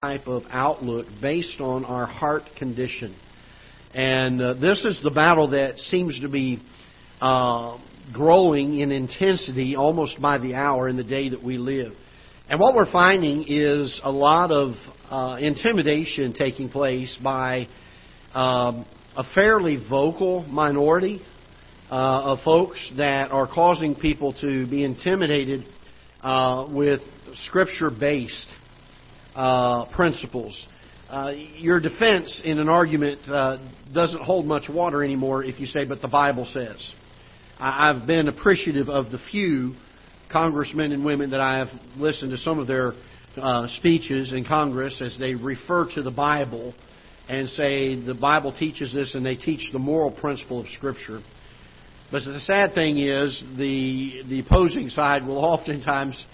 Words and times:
type 0.00 0.28
of 0.28 0.44
outlook 0.50 1.06
based 1.20 1.60
on 1.60 1.84
our 1.84 2.06
heart 2.06 2.44
condition. 2.56 3.16
And 3.92 4.40
uh, 4.40 4.54
this 4.54 4.84
is 4.84 5.00
the 5.02 5.10
battle 5.10 5.48
that 5.48 5.76
seems 5.78 6.20
to 6.20 6.28
be 6.28 6.62
uh, 7.20 7.78
growing 8.12 8.78
in 8.78 8.92
intensity 8.92 9.74
almost 9.74 10.22
by 10.22 10.38
the 10.38 10.54
hour 10.54 10.88
in 10.88 10.96
the 10.96 11.02
day 11.02 11.30
that 11.30 11.42
we 11.42 11.58
live. 11.58 11.94
And 12.48 12.60
what 12.60 12.76
we're 12.76 12.92
finding 12.92 13.44
is 13.48 14.00
a 14.04 14.12
lot 14.12 14.52
of 14.52 14.74
uh, 15.10 15.38
intimidation 15.40 16.32
taking 16.32 16.68
place 16.68 17.18
by 17.20 17.66
um, 18.34 18.86
a 19.16 19.24
fairly 19.34 19.84
vocal 19.90 20.44
minority 20.44 21.20
uh, 21.90 22.34
of 22.34 22.38
folks 22.44 22.92
that 22.98 23.32
are 23.32 23.48
causing 23.52 23.96
people 23.96 24.32
to 24.34 24.64
be 24.68 24.84
intimidated 24.84 25.66
uh, 26.22 26.68
with 26.70 27.00
scripture 27.34 27.90
based 27.90 28.46
uh, 29.38 29.86
principles. 29.94 30.66
Uh, 31.08 31.32
your 31.56 31.78
defense 31.80 32.42
in 32.44 32.58
an 32.58 32.68
argument 32.68 33.20
uh, 33.28 33.56
doesn't 33.94 34.20
hold 34.20 34.44
much 34.44 34.68
water 34.68 35.04
anymore 35.04 35.44
if 35.44 35.60
you 35.60 35.66
say, 35.66 35.84
but 35.84 36.02
the 36.02 36.08
Bible 36.08 36.44
says. 36.52 36.92
I, 37.58 37.88
I've 37.88 38.06
been 38.06 38.26
appreciative 38.26 38.88
of 38.88 39.12
the 39.12 39.18
few 39.30 39.74
congressmen 40.30 40.90
and 40.92 41.04
women 41.04 41.30
that 41.30 41.40
I 41.40 41.58
have 41.58 41.68
listened 41.96 42.32
to 42.32 42.38
some 42.38 42.58
of 42.58 42.66
their 42.66 42.94
uh, 43.36 43.68
speeches 43.76 44.32
in 44.32 44.44
Congress 44.44 45.00
as 45.00 45.16
they 45.18 45.34
refer 45.36 45.88
to 45.94 46.02
the 46.02 46.10
Bible 46.10 46.74
and 47.28 47.48
say 47.50 47.94
the 47.94 48.14
Bible 48.14 48.52
teaches 48.52 48.92
this 48.92 49.14
and 49.14 49.24
they 49.24 49.36
teach 49.36 49.70
the 49.72 49.78
moral 49.78 50.10
principle 50.10 50.60
of 50.60 50.66
Scripture. 50.76 51.20
But 52.10 52.24
the 52.24 52.40
sad 52.40 52.74
thing 52.74 52.98
is, 52.98 53.40
the 53.56 54.22
the 54.28 54.40
opposing 54.40 54.88
side 54.88 55.24
will 55.24 55.38
oftentimes 55.44 56.26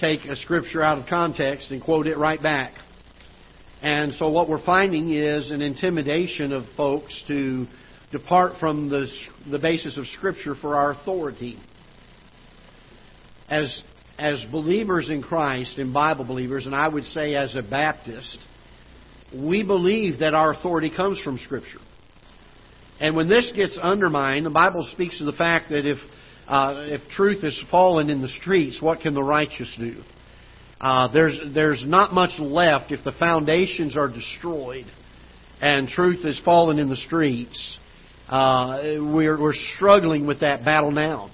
take 0.00 0.24
a 0.24 0.36
scripture 0.36 0.82
out 0.82 0.98
of 0.98 1.06
context 1.06 1.70
and 1.70 1.82
quote 1.82 2.06
it 2.06 2.16
right 2.16 2.42
back. 2.42 2.72
And 3.82 4.14
so 4.14 4.30
what 4.30 4.48
we're 4.48 4.64
finding 4.64 5.12
is 5.12 5.50
an 5.50 5.60
intimidation 5.60 6.52
of 6.52 6.64
folks 6.76 7.24
to 7.28 7.66
depart 8.10 8.58
from 8.58 8.88
the 8.88 9.06
the 9.50 9.58
basis 9.58 9.98
of 9.98 10.06
Scripture 10.06 10.54
for 10.54 10.74
our 10.76 10.92
authority. 10.92 11.58
As 13.48 13.82
as 14.18 14.42
believers 14.50 15.10
in 15.10 15.22
Christ 15.22 15.78
and 15.78 15.92
Bible 15.92 16.24
believers, 16.24 16.66
and 16.66 16.74
I 16.74 16.88
would 16.88 17.04
say 17.04 17.34
as 17.34 17.54
a 17.54 17.62
Baptist, 17.62 18.38
we 19.34 19.62
believe 19.62 20.20
that 20.20 20.32
our 20.32 20.52
authority 20.52 20.90
comes 20.94 21.20
from 21.20 21.38
Scripture. 21.38 21.80
And 22.98 23.14
when 23.14 23.28
this 23.28 23.52
gets 23.54 23.76
undermined, 23.76 24.46
the 24.46 24.50
Bible 24.50 24.88
speaks 24.92 25.20
of 25.20 25.26
the 25.26 25.32
fact 25.32 25.68
that 25.68 25.84
if 25.86 25.98
uh, 26.48 26.86
if 26.88 27.08
truth 27.10 27.44
is 27.44 27.60
fallen 27.70 28.10
in 28.10 28.22
the 28.22 28.28
streets, 28.28 28.80
what 28.80 29.00
can 29.00 29.14
the 29.14 29.22
righteous 29.22 29.74
do? 29.78 30.02
Uh, 30.80 31.08
there's 31.12 31.38
there's 31.54 31.84
not 31.86 32.12
much 32.12 32.38
left 32.38 32.92
if 32.92 33.02
the 33.04 33.12
foundations 33.12 33.96
are 33.96 34.08
destroyed 34.08 34.86
and 35.60 35.88
truth 35.88 36.24
is 36.24 36.40
fallen 36.44 36.78
in 36.78 36.88
the 36.88 36.96
streets. 36.96 37.78
Uh, 38.28 38.98
we're 39.00 39.40
we're 39.40 39.54
struggling 39.76 40.26
with 40.26 40.40
that 40.40 40.64
battle 40.64 40.90
now, 40.90 41.30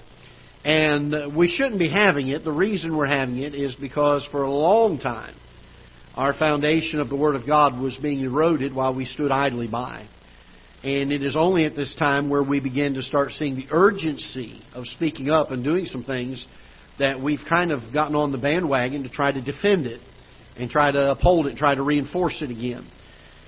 and 0.65 1.35
we 1.37 1.49
shouldn't 1.49 1.79
be 1.79 1.91
having 1.91 2.29
it. 2.29 2.45
The 2.45 2.53
reason 2.53 2.97
we're 2.97 3.07
having 3.07 3.39
it 3.39 3.55
is 3.55 3.75
because 3.75 4.27
for 4.31 4.43
a 4.43 4.51
long 4.51 4.99
time, 4.99 5.35
our 6.15 6.35
foundation 6.35 7.01
of 7.01 7.09
the 7.09 7.17
Word 7.17 7.35
of 7.35 7.47
God 7.47 7.81
was 7.81 7.97
being 7.97 8.21
eroded 8.21 8.75
while 8.75 8.95
we 8.95 9.07
stood 9.07 9.31
idly 9.31 9.69
by. 9.69 10.07
And 10.84 11.12
it 11.12 11.22
is 11.22 11.36
only 11.36 11.64
at 11.64 11.77
this 11.77 11.94
time 11.97 12.28
where 12.28 12.42
we 12.42 12.58
begin 12.58 12.94
to 12.94 13.02
start 13.02 13.30
seeing 13.33 13.55
the 13.55 13.66
urgency 13.70 14.62
of 14.75 14.86
speaking 14.88 15.30
up 15.30 15.52
and 15.52 15.62
doing 15.62 15.86
some 15.86 16.02
things 16.02 16.44
that 16.98 17.20
we've 17.20 17.41
kind 17.48 17.70
of 17.70 17.92
gotten 17.92 18.16
on 18.16 18.33
the 18.33 18.38
bandwagon 18.38 19.05
to 19.05 19.08
try 19.08 19.30
to 19.30 19.41
defend 19.41 19.86
it 19.86 20.00
and 20.56 20.70
try 20.70 20.91
to 20.91 21.12
uphold 21.12 21.47
it 21.47 21.56
try 21.56 21.75
to 21.75 21.83
reinforce 21.83 22.36
it 22.41 22.50
again. 22.50 22.91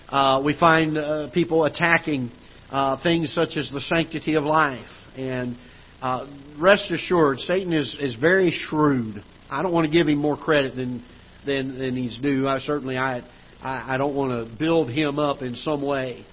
Uh, 0.09 0.43
we 0.45 0.57
find 0.59 0.97
uh, 0.97 1.29
people 1.33 1.65
attacking 1.65 2.31
uh, 2.71 3.03
things 3.03 3.33
such 3.35 3.57
as 3.57 3.71
the 3.73 3.81
sanctity 3.81 4.35
of 4.35 4.45
life. 4.45 4.87
And 5.17 5.57
uh, 6.01 6.27
rest 6.61 6.91
assured, 6.91 7.41
Satan 7.41 7.73
is, 7.73 7.97
is 7.99 8.15
very 8.15 8.51
shrewd. 8.51 9.25
I 9.51 9.63
don't 9.63 9.73
want 9.73 9.87
to 9.87 9.93
give 9.93 10.09
him 10.09 10.19
more 10.19 10.37
credit 10.37 10.77
than, 10.77 11.05
than, 11.45 11.79
than 11.79 11.97
he's 11.97 12.19
due. 12.19 12.47
I 12.47 12.59
certainly 12.61 12.97
I, 12.97 13.23
I, 13.61 13.95
I 13.95 13.99
don't 13.99 14.15
want 14.15 14.49
to 14.49 14.57
build 14.57 14.91
him 14.91 15.19
up 15.19 15.43
in 15.43 15.57
some 15.57 15.83
way. 15.83 16.25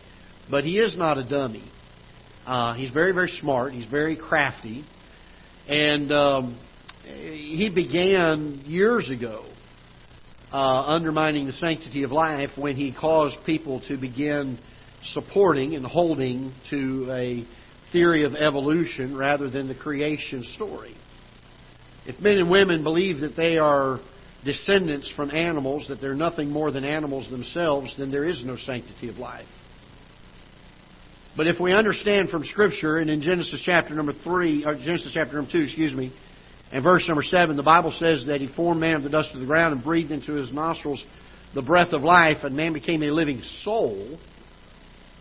But 0.51 0.65
he 0.65 0.77
is 0.77 0.97
not 0.97 1.17
a 1.17 1.27
dummy. 1.27 1.63
Uh, 2.45 2.73
he's 2.73 2.91
very, 2.91 3.13
very 3.13 3.29
smart. 3.39 3.71
He's 3.71 3.89
very 3.89 4.17
crafty. 4.17 4.83
And 5.67 6.11
um, 6.11 6.59
he 7.05 7.71
began 7.73 8.63
years 8.65 9.09
ago 9.09 9.45
uh, 10.51 10.57
undermining 10.57 11.47
the 11.47 11.53
sanctity 11.53 12.03
of 12.03 12.11
life 12.11 12.49
when 12.57 12.75
he 12.75 12.93
caused 12.93 13.37
people 13.45 13.81
to 13.87 13.97
begin 13.97 14.59
supporting 15.13 15.75
and 15.75 15.85
holding 15.85 16.53
to 16.69 17.07
a 17.09 17.45
theory 17.91 18.25
of 18.25 18.33
evolution 18.33 19.15
rather 19.17 19.49
than 19.49 19.67
the 19.67 19.75
creation 19.75 20.43
story. 20.55 20.95
If 22.05 22.19
men 22.19 22.37
and 22.37 22.49
women 22.49 22.83
believe 22.83 23.21
that 23.21 23.35
they 23.37 23.57
are 23.57 23.99
descendants 24.43 25.11
from 25.15 25.31
animals, 25.31 25.85
that 25.87 26.01
they're 26.01 26.15
nothing 26.15 26.49
more 26.49 26.71
than 26.71 26.83
animals 26.83 27.29
themselves, 27.29 27.95
then 27.97 28.11
there 28.11 28.27
is 28.27 28.41
no 28.43 28.57
sanctity 28.57 29.07
of 29.07 29.17
life. 29.17 29.47
But 31.35 31.47
if 31.47 31.59
we 31.59 31.73
understand 31.73 32.29
from 32.29 32.43
Scripture, 32.43 32.97
and 32.97 33.09
in 33.09 33.21
Genesis 33.21 33.61
chapter 33.63 33.95
number 33.95 34.13
three, 34.23 34.65
or 34.65 34.75
Genesis 34.75 35.11
chapter 35.13 35.37
number 35.37 35.51
two, 35.51 35.61
excuse 35.61 35.93
me, 35.93 36.13
and 36.71 36.83
verse 36.83 37.05
number 37.07 37.23
seven, 37.23 37.55
the 37.55 37.63
Bible 37.63 37.93
says 37.97 38.25
that 38.27 38.41
He 38.41 38.47
formed 38.53 38.81
man 38.81 38.95
of 38.95 39.03
the 39.03 39.09
dust 39.09 39.33
of 39.33 39.39
the 39.39 39.45
ground 39.45 39.73
and 39.73 39.83
breathed 39.83 40.11
into 40.11 40.33
his 40.33 40.51
nostrils 40.53 41.03
the 41.53 41.61
breath 41.61 41.93
of 41.93 42.01
life, 42.01 42.37
and 42.43 42.55
man 42.55 42.73
became 42.73 43.03
a 43.03 43.11
living 43.11 43.41
soul. 43.63 44.17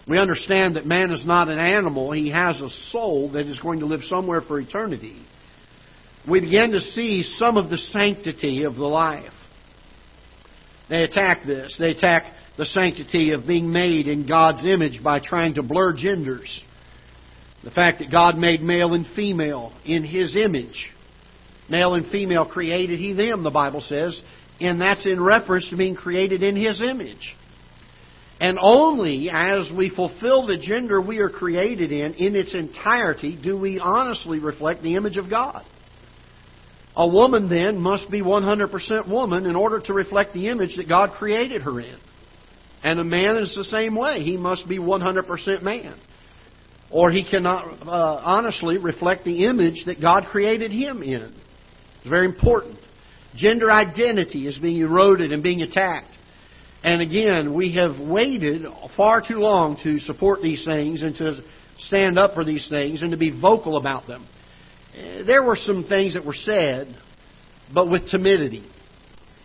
We 0.06 0.18
understand 0.18 0.76
that 0.76 0.86
man 0.86 1.10
is 1.10 1.24
not 1.26 1.48
an 1.48 1.58
animal; 1.58 2.12
he 2.12 2.30
has 2.30 2.60
a 2.60 2.68
soul 2.90 3.32
that 3.32 3.46
is 3.46 3.58
going 3.58 3.80
to 3.80 3.86
live 3.86 4.02
somewhere 4.04 4.40
for 4.40 4.60
eternity. 4.60 5.24
We 6.28 6.40
begin 6.40 6.72
to 6.72 6.80
see 6.80 7.22
some 7.22 7.56
of 7.56 7.70
the 7.70 7.78
sanctity 7.78 8.64
of 8.64 8.74
the 8.74 8.84
life. 8.84 9.32
They 10.90 11.04
attack 11.04 11.46
this. 11.46 11.76
They 11.78 11.92
attack 11.92 12.24
the 12.58 12.66
sanctity 12.66 13.30
of 13.30 13.46
being 13.46 13.72
made 13.72 14.08
in 14.08 14.26
God's 14.26 14.66
image 14.66 15.02
by 15.02 15.20
trying 15.20 15.54
to 15.54 15.62
blur 15.62 15.94
genders. 15.96 16.64
The 17.62 17.70
fact 17.70 18.00
that 18.00 18.10
God 18.10 18.36
made 18.36 18.60
male 18.60 18.92
and 18.94 19.06
female 19.14 19.72
in 19.84 20.04
His 20.04 20.36
image. 20.36 20.90
Male 21.68 21.94
and 21.94 22.10
female 22.10 22.44
created 22.44 22.98
He 22.98 23.12
them, 23.12 23.44
the 23.44 23.50
Bible 23.50 23.80
says, 23.80 24.20
and 24.60 24.80
that's 24.80 25.06
in 25.06 25.22
reference 25.22 25.70
to 25.70 25.76
being 25.76 25.94
created 25.94 26.42
in 26.42 26.56
His 26.56 26.82
image. 26.82 27.36
And 28.40 28.58
only 28.60 29.30
as 29.30 29.70
we 29.76 29.90
fulfill 29.90 30.46
the 30.46 30.58
gender 30.58 31.00
we 31.00 31.18
are 31.18 31.28
created 31.28 31.92
in 31.92 32.14
in 32.14 32.34
its 32.34 32.54
entirety 32.54 33.38
do 33.40 33.58
we 33.58 33.78
honestly 33.78 34.40
reflect 34.40 34.82
the 34.82 34.96
image 34.96 35.18
of 35.18 35.28
God. 35.30 35.64
A 37.00 37.08
woman 37.08 37.48
then 37.48 37.80
must 37.80 38.10
be 38.10 38.20
100% 38.20 39.08
woman 39.08 39.46
in 39.46 39.56
order 39.56 39.80
to 39.80 39.94
reflect 39.94 40.34
the 40.34 40.48
image 40.48 40.76
that 40.76 40.86
God 40.86 41.12
created 41.12 41.62
her 41.62 41.80
in. 41.80 41.96
And 42.84 43.00
a 43.00 43.04
man 43.04 43.36
is 43.38 43.54
the 43.56 43.64
same 43.64 43.94
way. 43.94 44.20
He 44.20 44.36
must 44.36 44.68
be 44.68 44.78
100% 44.78 45.62
man. 45.62 45.98
Or 46.90 47.10
he 47.10 47.24
cannot 47.24 47.64
uh, 47.88 48.20
honestly 48.22 48.76
reflect 48.76 49.24
the 49.24 49.46
image 49.46 49.84
that 49.86 49.98
God 49.98 50.26
created 50.26 50.72
him 50.72 51.02
in. 51.02 51.32
It's 52.00 52.10
very 52.10 52.26
important. 52.26 52.76
Gender 53.34 53.72
identity 53.72 54.46
is 54.46 54.58
being 54.58 54.82
eroded 54.82 55.32
and 55.32 55.42
being 55.42 55.62
attacked. 55.62 56.12
And 56.84 57.00
again, 57.00 57.54
we 57.54 57.76
have 57.76 57.98
waited 57.98 58.66
far 58.94 59.22
too 59.26 59.38
long 59.38 59.78
to 59.84 60.00
support 60.00 60.42
these 60.42 60.66
things 60.66 61.02
and 61.02 61.16
to 61.16 61.40
stand 61.78 62.18
up 62.18 62.34
for 62.34 62.44
these 62.44 62.68
things 62.68 63.00
and 63.00 63.12
to 63.12 63.16
be 63.16 63.30
vocal 63.30 63.78
about 63.78 64.06
them. 64.06 64.26
There 64.94 65.42
were 65.42 65.56
some 65.56 65.84
things 65.84 66.14
that 66.14 66.24
were 66.24 66.34
said, 66.34 66.96
but 67.72 67.88
with 67.88 68.10
timidity 68.10 68.64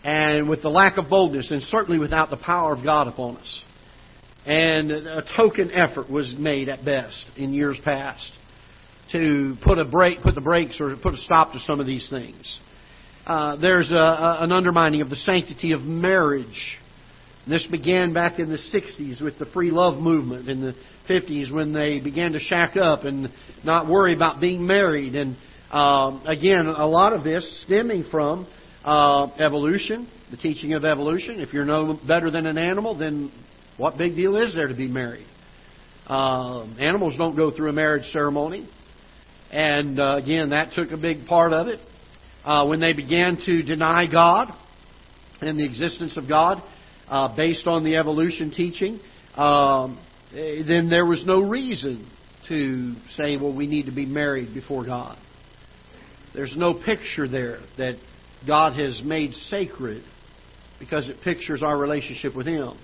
and 0.03 0.49
with 0.49 0.61
the 0.61 0.69
lack 0.69 0.97
of 0.97 1.09
boldness, 1.09 1.51
and 1.51 1.61
certainly 1.63 1.99
without 1.99 2.29
the 2.29 2.37
power 2.37 2.73
of 2.73 2.83
God 2.83 3.07
upon 3.07 3.37
us. 3.37 3.63
And 4.45 4.91
a 4.91 5.23
token 5.35 5.71
effort 5.71 6.09
was 6.09 6.35
made 6.37 6.69
at 6.69 6.85
best 6.85 7.25
in 7.35 7.53
years 7.53 7.79
past 7.83 8.31
to 9.11 9.55
put 9.63 9.79
a 9.79 9.85
break, 9.85 10.21
put 10.21 10.35
the 10.35 10.41
brakes, 10.41 10.79
or 10.79 10.95
put 10.97 11.13
a 11.13 11.17
stop 11.17 11.53
to 11.53 11.59
some 11.59 11.79
of 11.79 11.87
these 11.87 12.07
things. 12.09 12.59
Uh, 13.25 13.55
there's 13.55 13.91
a, 13.91 13.95
a, 13.95 14.43
an 14.43 14.51
undermining 14.51 15.01
of 15.01 15.09
the 15.09 15.15
sanctity 15.15 15.71
of 15.71 15.81
marriage. 15.81 16.77
This 17.47 17.65
began 17.67 18.11
back 18.11 18.39
in 18.39 18.49
the 18.49 18.57
60s 18.57 19.21
with 19.21 19.37
the 19.37 19.45
free 19.45 19.69
love 19.69 20.01
movement, 20.01 20.49
in 20.49 20.61
the 20.61 20.73
50s 21.07 21.53
when 21.53 21.73
they 21.73 21.99
began 21.99 22.31
to 22.31 22.39
shack 22.39 22.75
up 22.75 23.03
and 23.03 23.31
not 23.63 23.87
worry 23.87 24.15
about 24.15 24.41
being 24.41 24.65
married. 24.65 25.13
And 25.13 25.37
um, 25.71 26.23
again, 26.25 26.65
a 26.65 26.87
lot 26.87 27.13
of 27.13 27.23
this 27.23 27.63
stemming 27.65 28.05
from 28.09 28.47
uh, 28.83 29.27
evolution, 29.37 30.09
the 30.31 30.37
teaching 30.37 30.73
of 30.73 30.83
evolution. 30.83 31.39
If 31.39 31.53
you're 31.53 31.65
no 31.65 31.99
better 32.07 32.31
than 32.31 32.47
an 32.47 32.57
animal, 32.57 32.97
then 32.97 33.31
what 33.77 33.97
big 33.97 34.15
deal 34.15 34.37
is 34.37 34.55
there 34.55 34.67
to 34.67 34.75
be 34.75 34.87
married? 34.87 35.27
Uh, 36.07 36.65
animals 36.79 37.15
don't 37.17 37.35
go 37.35 37.51
through 37.51 37.69
a 37.69 37.73
marriage 37.73 38.05
ceremony. 38.11 38.67
And 39.51 39.99
uh, 39.99 40.19
again, 40.21 40.49
that 40.49 40.73
took 40.73 40.91
a 40.91 40.97
big 40.97 41.27
part 41.27 41.53
of 41.53 41.67
it. 41.67 41.79
Uh, 42.43 42.65
when 42.65 42.79
they 42.79 42.93
began 42.93 43.37
to 43.45 43.63
deny 43.63 44.05
God 44.11 44.51
and 45.41 45.59
the 45.59 45.65
existence 45.65 46.17
of 46.17 46.27
God, 46.27 46.61
uh, 47.09 47.35
based 47.35 47.67
on 47.67 47.83
the 47.83 47.95
evolution 47.95 48.51
teaching, 48.51 48.99
um, 49.35 49.99
then 50.33 50.89
there 50.89 51.05
was 51.05 51.23
no 51.25 51.41
reason 51.41 52.09
to 52.47 52.95
say, 53.15 53.37
well, 53.37 53.55
we 53.55 53.67
need 53.67 53.85
to 53.85 53.91
be 53.91 54.05
married 54.05 54.53
before 54.53 54.85
God. 54.85 55.17
There's 56.33 56.55
no 56.57 56.73
picture 56.73 57.27
there 57.27 57.59
that 57.77 57.95
God 58.45 58.73
has 58.73 59.01
made 59.03 59.33
sacred 59.33 60.03
because 60.79 61.07
it 61.07 61.21
pictures 61.23 61.63
our 61.63 61.77
relationship 61.77 62.35
with 62.35 62.45
Him. 62.45 62.77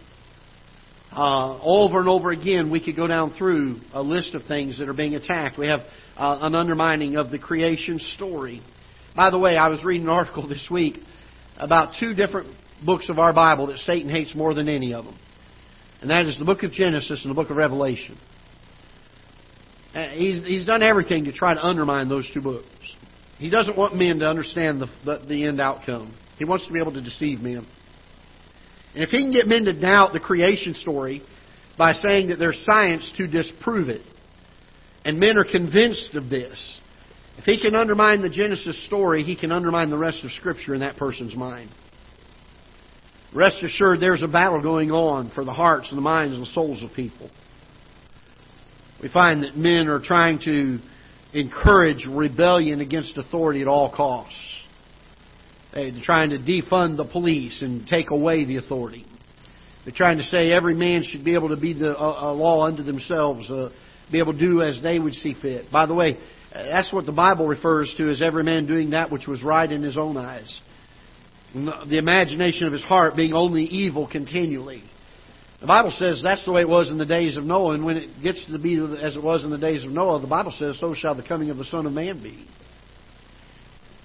Uh, 1.12 1.60
over 1.62 2.00
and 2.00 2.08
over 2.08 2.32
again, 2.32 2.72
we 2.72 2.84
could 2.84 2.96
go 2.96 3.06
down 3.06 3.34
through 3.38 3.82
a 3.94 4.02
list 4.02 4.34
of 4.34 4.44
things 4.46 4.80
that 4.80 4.88
are 4.88 4.94
being 4.94 5.16
attacked. 5.16 5.58
We 5.58 5.68
have 5.68 5.82
uh, 6.16 6.40
an 6.42 6.56
undermining 6.56 7.18
of 7.18 7.32
the 7.32 7.38
creation 7.38 8.00
story. 8.00 8.62
By 9.14 9.30
the 9.30 9.38
way, 9.38 9.58
I 9.58 9.68
was 9.68 9.84
reading 9.84 10.08
an 10.08 10.14
article 10.14 10.48
this 10.50 10.68
week 10.72 11.00
about 11.58 11.96
two 12.00 12.14
different 12.14 12.56
books 12.86 13.10
of 13.10 13.20
our 13.20 13.34
Bible 13.34 13.68
that 13.68 13.78
Satan 13.80 14.10
hates 14.10 14.36
more 14.36 14.54
than 14.54 14.68
any 14.68 14.94
of 14.94 15.06
them. 15.06 15.18
And 16.02 16.10
that 16.10 16.26
is 16.26 16.38
the 16.38 16.46
book 16.46 16.64
of 16.64 16.72
Genesis 16.72 17.24
and 17.24 17.32
the 17.32 17.36
book 17.36 17.50
of 17.50 17.58
Revelation. 17.58 18.18
Uh, 19.94 20.10
he's, 20.10 20.44
he's 20.46 20.66
done 20.66 20.82
everything 20.82 21.26
to 21.26 21.32
try 21.32 21.54
to 21.54 21.64
undermine 21.64 22.10
those 22.10 22.30
two 22.34 22.42
books. 22.42 22.66
He 23.38 23.50
doesn't 23.50 23.78
want 23.78 23.96
men 23.96 24.20
to 24.20 24.26
understand 24.28 24.82
the, 24.82 24.88
the, 25.06 25.26
the 25.28 25.46
end 25.46 25.60
outcome. 25.60 26.16
He 26.38 26.46
wants 26.46 26.66
to 26.68 26.74
be 26.74 26.80
able 26.80 26.94
to 26.94 27.02
deceive 27.02 27.40
men. 27.40 27.66
And 28.94 29.04
if 29.04 29.10
he 29.10 29.22
can 29.22 29.32
get 29.32 29.48
men 29.48 29.66
to 29.66 29.80
doubt 29.80 30.14
the 30.14 30.20
creation 30.20 30.74
story 30.74 31.22
by 31.78 31.94
saying 31.94 32.30
that 32.30 32.38
there's 32.38 32.62
science 32.66 33.10
to 33.18 33.28
disprove 33.28 33.90
it, 33.90 34.02
and 35.06 35.20
men 35.20 35.38
are 35.38 35.46
convinced 35.46 36.16
of 36.16 36.30
this, 36.30 36.80
if 37.38 37.46
he 37.46 37.60
can 37.62 37.76
undermine 37.76 38.22
the 38.22 38.30
Genesis 38.30 38.86
story, 38.86 39.24
he 39.24 39.36
can 39.36 39.52
undermine 39.52 39.90
the 39.90 39.98
rest 39.98 40.24
of 40.24 40.32
Scripture 40.32 40.74
in 40.74 40.82
that 40.82 40.98
person's 40.98 41.36
mind. 41.36 41.70
Rest 43.34 43.64
assured, 43.64 44.02
there's 44.02 44.24
a 44.24 44.28
battle 44.28 44.62
going 44.62 44.92
on 44.92 45.32
for 45.32 45.46
the 45.46 45.54
hearts 45.54 45.90
and 45.90 45.98
the 45.98 46.02
minds 46.02 46.36
and 46.36 46.46
the 46.46 46.52
souls 46.52 46.84
of 46.84 46.92
people. 46.94 47.30
We 49.02 49.10
find 49.10 49.44
that 49.44 49.56
men 49.56 49.88
are 49.88 50.02
trying 50.02 50.40
to 50.46 50.80
encourage 51.34 52.06
rebellion 52.10 52.82
against 52.82 53.18
authority 53.18 53.62
at 53.62 53.68
all 53.68 53.90
costs. 53.90 54.36
They're 55.74 55.94
trying 56.04 56.32
to 56.32 56.38
defund 56.38 56.98
the 56.98 57.06
police 57.06 57.62
and 57.62 57.88
take 57.88 58.10
away 58.10 58.44
the 58.44 58.58
authority. 58.58 59.06
They're 59.86 59.94
trying 59.96 60.18
to 60.18 60.24
say 60.24 60.52
every 60.52 60.76
man 60.76 61.04
should 61.04 61.24
be 61.24 61.34
able 61.34 61.50
to 61.50 61.58
be 61.58 61.74
the 61.74 61.98
a, 61.98 62.32
law 62.34 62.66
unto 62.66 62.84
themselves, 62.84 63.50
uh, 63.50 63.70
be 64.12 64.20
able 64.20 64.34
to 64.34 64.40
do 64.40 64.62
as 64.62 64.82
they 64.84 65.00
would 65.00 65.14
see 65.14 65.34
fit. 65.42 65.72
By 65.72 65.86
the 65.86 65.94
way, 65.94 66.18
that's 66.54 66.92
what 66.92 67.06
the 67.06 67.14
Bible 67.14 67.48
refers 67.48 67.94
to 67.98 68.10
as 68.10 68.22
every 68.22 68.44
man 68.44 68.68
doing 68.68 68.92
that 68.92 69.10
which 69.10 69.26
was 69.26 69.42
right 69.42 69.72
in 69.72 69.82
his 69.82 69.98
own 69.98 70.18
eyes. 70.18 70.62
The 71.54 71.98
imagination 71.98 72.68
of 72.68 72.74
his 72.74 72.84
heart 72.84 73.16
being 73.16 73.34
only 73.34 73.64
evil 73.64 74.08
continually. 74.08 74.84
The 75.60 75.68
Bible 75.68 75.94
says 75.98 76.22
that's 76.24 76.44
the 76.46 76.52
way 76.52 76.62
it 76.62 76.70
was 76.70 76.90
in 76.90 76.98
the 76.98 77.06
days 77.06 77.38
of 77.38 77.44
Noah, 77.44 77.76
and 77.76 77.86
when 77.86 77.98
it 77.98 78.24
gets 78.24 78.44
to 78.46 78.58
be 78.58 78.76
as 79.00 79.16
it 79.16 79.24
was 79.24 79.44
in 79.44 79.52
the 79.52 79.58
days 79.58 79.84
of 79.84 79.92
Noah, 79.92 80.20
the 80.20 80.28
Bible 80.28 80.54
says, 80.58 80.80
so 80.80 80.96
shall 80.96 81.14
the 81.14 81.24
coming 81.24 81.50
of 81.50 81.58
the 81.58 81.66
Son 81.66 81.86
of 81.86 81.94
Man 81.94 82.24
be. 82.24 82.48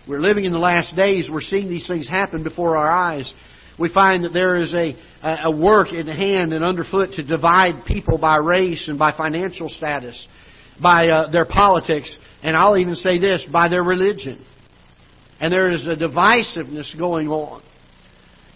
We're 0.07 0.21
living 0.21 0.45
in 0.45 0.53
the 0.53 0.59
last 0.59 0.95
days. 0.95 1.29
We're 1.31 1.41
seeing 1.41 1.69
these 1.69 1.87
things 1.87 2.07
happen 2.07 2.43
before 2.43 2.77
our 2.77 2.91
eyes. 2.91 3.33
We 3.79 3.93
find 3.93 4.25
that 4.25 4.33
there 4.33 4.57
is 4.57 4.73
a, 4.75 4.97
a 5.23 5.51
work 5.51 5.93
in 5.93 6.07
hand 6.07 6.53
and 6.53 6.65
underfoot 6.65 7.11
to 7.17 7.23
divide 7.23 7.85
people 7.87 8.19
by 8.19 8.37
race 8.37 8.87
and 8.89 8.99
by 8.99 9.17
financial 9.17 9.69
status, 9.69 10.27
by 10.81 11.09
uh, 11.09 11.31
their 11.31 11.47
politics, 11.47 12.15
and 12.43 12.57
I'll 12.57 12.77
even 12.77 12.95
say 12.97 13.19
this, 13.19 13.47
by 13.51 13.69
their 13.69 13.83
religion. 13.83 14.45
And 15.41 15.53
there 15.53 15.71
is 15.71 15.87
a 15.87 15.97
divisiveness 15.97 16.97
going 16.97 17.29
on. 17.29 17.63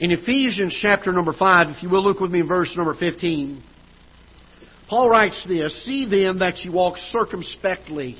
In 0.01 0.13
Ephesians 0.13 0.79
chapter 0.81 1.13
number 1.13 1.35
5, 1.35 1.77
if 1.77 1.83
you 1.83 1.91
will 1.91 2.03
look 2.03 2.21
with 2.21 2.31
me 2.31 2.41
in 2.41 2.49
verse 2.49 2.73
number 2.75 2.95
15, 2.95 3.63
Paul 4.89 5.11
writes 5.11 5.45
this 5.47 5.85
See 5.85 6.07
then 6.09 6.39
that 6.39 6.59
you 6.65 6.73
walk 6.73 6.97
circumspectly, 7.11 8.17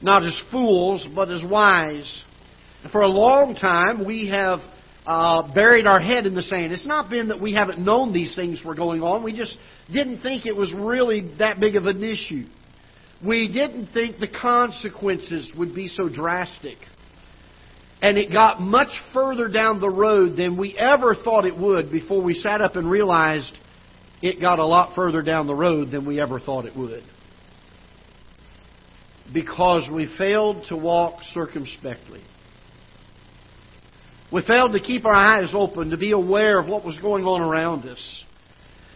not 0.00 0.24
as 0.24 0.38
fools, 0.50 1.06
but 1.14 1.30
as 1.30 1.44
wise 1.44 2.22
And 2.82 2.90
for 2.90 3.02
a 3.02 3.08
long 3.08 3.54
time, 3.54 4.04
we 4.06 4.28
have 4.28 4.60
uh, 5.06 5.54
buried 5.54 5.86
our 5.86 6.00
head 6.00 6.26
in 6.26 6.34
the 6.34 6.42
sand. 6.42 6.72
It's 6.72 6.86
not 6.86 7.10
been 7.10 7.28
that 7.28 7.40
we 7.40 7.52
haven't 7.52 7.78
known 7.78 8.12
these 8.12 8.34
things 8.34 8.62
were 8.64 8.74
going 8.74 9.02
on. 9.02 9.22
We 9.22 9.36
just 9.36 9.56
didn't 9.92 10.22
think 10.22 10.46
it 10.46 10.56
was 10.56 10.72
really 10.72 11.34
that 11.38 11.60
big 11.60 11.76
of 11.76 11.86
an 11.86 12.02
issue. 12.02 12.46
We 13.24 13.48
didn't 13.52 13.88
think 13.92 14.18
the 14.18 14.28
consequences 14.28 15.52
would 15.56 15.74
be 15.74 15.88
so 15.88 16.08
drastic. 16.08 16.78
And 18.04 18.18
it 18.18 18.30
got 18.30 18.60
much 18.60 18.90
further 19.14 19.48
down 19.48 19.80
the 19.80 19.88
road 19.88 20.36
than 20.36 20.58
we 20.58 20.76
ever 20.76 21.14
thought 21.14 21.46
it 21.46 21.58
would 21.58 21.90
before 21.90 22.22
we 22.22 22.34
sat 22.34 22.60
up 22.60 22.76
and 22.76 22.90
realized 22.90 23.50
it 24.20 24.42
got 24.42 24.58
a 24.58 24.66
lot 24.66 24.94
further 24.94 25.22
down 25.22 25.46
the 25.46 25.54
road 25.54 25.90
than 25.90 26.04
we 26.04 26.20
ever 26.20 26.38
thought 26.38 26.66
it 26.66 26.76
would. 26.76 27.02
Because 29.32 29.88
we 29.90 30.14
failed 30.18 30.66
to 30.68 30.76
walk 30.76 31.22
circumspectly. 31.32 32.20
We 34.30 34.42
failed 34.42 34.72
to 34.72 34.80
keep 34.80 35.06
our 35.06 35.14
eyes 35.14 35.52
open, 35.54 35.88
to 35.88 35.96
be 35.96 36.12
aware 36.12 36.58
of 36.58 36.68
what 36.68 36.84
was 36.84 36.98
going 36.98 37.24
on 37.24 37.40
around 37.40 37.86
us. 37.86 38.24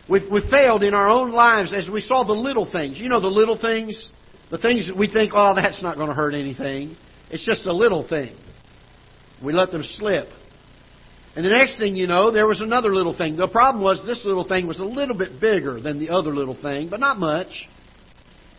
We, 0.06 0.20
we 0.30 0.42
failed 0.50 0.82
in 0.82 0.92
our 0.92 1.08
own 1.08 1.30
lives 1.32 1.72
as 1.74 1.88
we 1.88 2.02
saw 2.02 2.24
the 2.24 2.34
little 2.34 2.70
things. 2.70 3.00
You 3.00 3.08
know, 3.08 3.22
the 3.22 3.28
little 3.28 3.58
things? 3.58 4.10
The 4.50 4.58
things 4.58 4.86
that 4.86 4.98
we 4.98 5.10
think, 5.10 5.32
oh, 5.34 5.54
that's 5.54 5.82
not 5.82 5.96
going 5.96 6.10
to 6.10 6.14
hurt 6.14 6.34
anything. 6.34 6.94
It's 7.30 7.46
just 7.46 7.64
a 7.64 7.72
little 7.72 8.06
thing. 8.06 8.36
We 9.44 9.52
let 9.52 9.70
them 9.70 9.82
slip. 9.82 10.28
And 11.36 11.44
the 11.44 11.50
next 11.50 11.78
thing 11.78 11.94
you 11.94 12.06
know, 12.06 12.32
there 12.32 12.46
was 12.46 12.60
another 12.60 12.92
little 12.92 13.16
thing. 13.16 13.36
The 13.36 13.48
problem 13.48 13.82
was 13.82 14.02
this 14.04 14.24
little 14.24 14.46
thing 14.46 14.66
was 14.66 14.78
a 14.78 14.84
little 14.84 15.16
bit 15.16 15.40
bigger 15.40 15.80
than 15.80 16.00
the 16.00 16.10
other 16.10 16.34
little 16.34 16.60
thing, 16.60 16.88
but 16.88 17.00
not 17.00 17.18
much. 17.18 17.68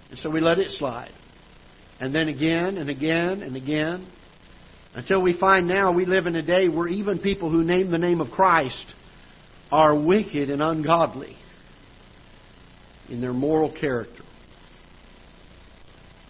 And 0.10 0.20
so 0.20 0.30
we 0.30 0.40
let 0.40 0.60
it 0.60 0.72
slide. 0.72 1.12
And 2.00 2.16
then 2.16 2.30
again 2.30 2.78
and 2.78 2.90
again 2.90 3.42
and 3.42 3.56
again. 3.56 4.08
Until 4.94 5.22
we 5.22 5.38
find 5.38 5.68
now 5.68 5.92
we 5.92 6.06
live 6.06 6.26
in 6.26 6.36
a 6.36 6.42
day 6.42 6.70
where 6.70 6.88
even 6.88 7.20
people 7.20 7.52
who 7.52 7.64
name 7.64 7.92
the 7.92 7.98
name 7.98 8.22
of 8.22 8.32
Christ 8.32 8.86
are 9.72 9.94
wicked 9.94 10.50
and 10.50 10.62
ungodly 10.62 11.36
in 13.10 13.22
their 13.22 13.34
moral 13.34 13.72
character. 13.72 14.24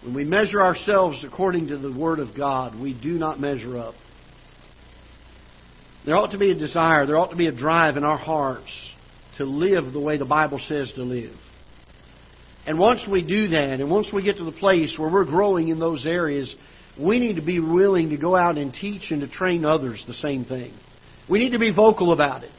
When 0.02 0.14
we 0.14 0.24
measure 0.24 0.62
ourselves 0.62 1.24
according 1.24 1.68
to 1.68 1.78
the 1.78 1.92
Word 1.92 2.18
of 2.18 2.34
God, 2.36 2.78
we 2.78 2.98
do 3.00 3.18
not 3.18 3.38
measure 3.38 3.78
up. 3.78 3.94
There 6.04 6.16
ought 6.16 6.32
to 6.32 6.38
be 6.38 6.50
a 6.50 6.54
desire, 6.54 7.06
there 7.06 7.18
ought 7.18 7.30
to 7.30 7.36
be 7.36 7.46
a 7.46 7.52
drive 7.52 7.96
in 7.96 8.04
our 8.04 8.18
hearts 8.18 8.72
to 9.36 9.44
live 9.44 9.92
the 9.92 10.00
way 10.00 10.16
the 10.16 10.24
Bible 10.24 10.60
says 10.66 10.92
to 10.96 11.02
live. 11.02 11.34
And 12.66 12.78
once 12.78 13.00
we 13.10 13.22
do 13.22 13.48
that, 13.48 13.80
and 13.80 13.90
once 13.90 14.08
we 14.12 14.22
get 14.22 14.36
to 14.36 14.44
the 14.44 14.52
place 14.52 14.96
where 14.98 15.10
we're 15.10 15.24
growing 15.24 15.68
in 15.68 15.78
those 15.78 16.06
areas, 16.06 16.54
we 16.98 17.18
need 17.18 17.36
to 17.36 17.42
be 17.42 17.60
willing 17.60 18.10
to 18.10 18.16
go 18.16 18.36
out 18.36 18.58
and 18.58 18.72
teach 18.72 19.10
and 19.10 19.20
to 19.20 19.28
train 19.28 19.64
others 19.64 20.02
the 20.06 20.14
same 20.14 20.44
thing. 20.44 20.72
We 21.28 21.38
need 21.38 21.50
to 21.50 21.58
be 21.58 21.74
vocal 21.74 22.12
about 22.12 22.44
it. 22.44 22.50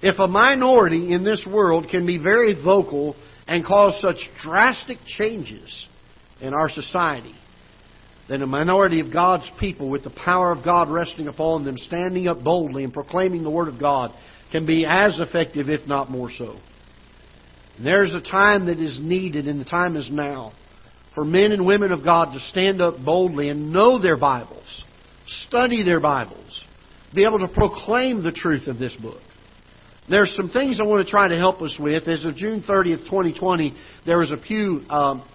If 0.00 0.18
a 0.18 0.28
minority 0.28 1.12
in 1.12 1.24
this 1.24 1.46
world 1.50 1.88
can 1.90 2.06
be 2.06 2.18
very 2.18 2.54
vocal 2.54 3.16
and 3.46 3.64
cause 3.64 4.00
such 4.00 4.16
drastic 4.42 4.98
changes 5.06 5.86
in 6.40 6.54
our 6.54 6.68
society, 6.68 7.34
then 8.28 8.42
a 8.42 8.46
minority 8.46 9.00
of 9.00 9.12
God's 9.12 9.50
people, 9.58 9.88
with 9.88 10.04
the 10.04 10.10
power 10.10 10.52
of 10.52 10.64
God 10.64 10.90
resting 10.90 11.28
upon 11.28 11.64
them, 11.64 11.76
standing 11.78 12.28
up 12.28 12.42
boldly 12.42 12.84
and 12.84 12.92
proclaiming 12.92 13.42
the 13.42 13.50
Word 13.50 13.68
of 13.68 13.80
God, 13.80 14.12
can 14.52 14.66
be 14.66 14.84
as 14.86 15.18
effective, 15.18 15.68
if 15.68 15.86
not 15.86 16.10
more 16.10 16.30
so. 16.36 16.56
And 17.76 17.86
there's 17.86 18.14
a 18.14 18.20
time 18.20 18.66
that 18.66 18.78
is 18.78 19.00
needed, 19.02 19.48
and 19.48 19.60
the 19.60 19.64
time 19.64 19.96
is 19.96 20.10
now 20.10 20.52
for 21.18 21.24
men 21.24 21.50
and 21.50 21.66
women 21.66 21.90
of 21.90 22.04
God 22.04 22.32
to 22.32 22.38
stand 22.38 22.80
up 22.80 23.02
boldly 23.04 23.48
and 23.48 23.72
know 23.72 24.00
their 24.00 24.16
Bibles, 24.16 24.84
study 25.46 25.82
their 25.82 25.98
Bibles, 25.98 26.64
be 27.12 27.24
able 27.24 27.40
to 27.40 27.48
proclaim 27.48 28.22
the 28.22 28.30
truth 28.30 28.68
of 28.68 28.78
this 28.78 28.94
book. 29.02 29.20
There's 30.08 30.32
some 30.36 30.48
things 30.48 30.80
I 30.80 30.84
want 30.84 31.04
to 31.04 31.10
try 31.10 31.26
to 31.26 31.36
help 31.36 31.60
us 31.60 31.76
with. 31.78 32.06
As 32.06 32.24
of 32.24 32.36
June 32.36 32.62
30th, 32.62 33.04
2020, 33.06 33.74
there 34.06 34.18
was 34.18 34.30
a 34.30 34.36
Pew 34.36 34.82
um, 34.88 35.28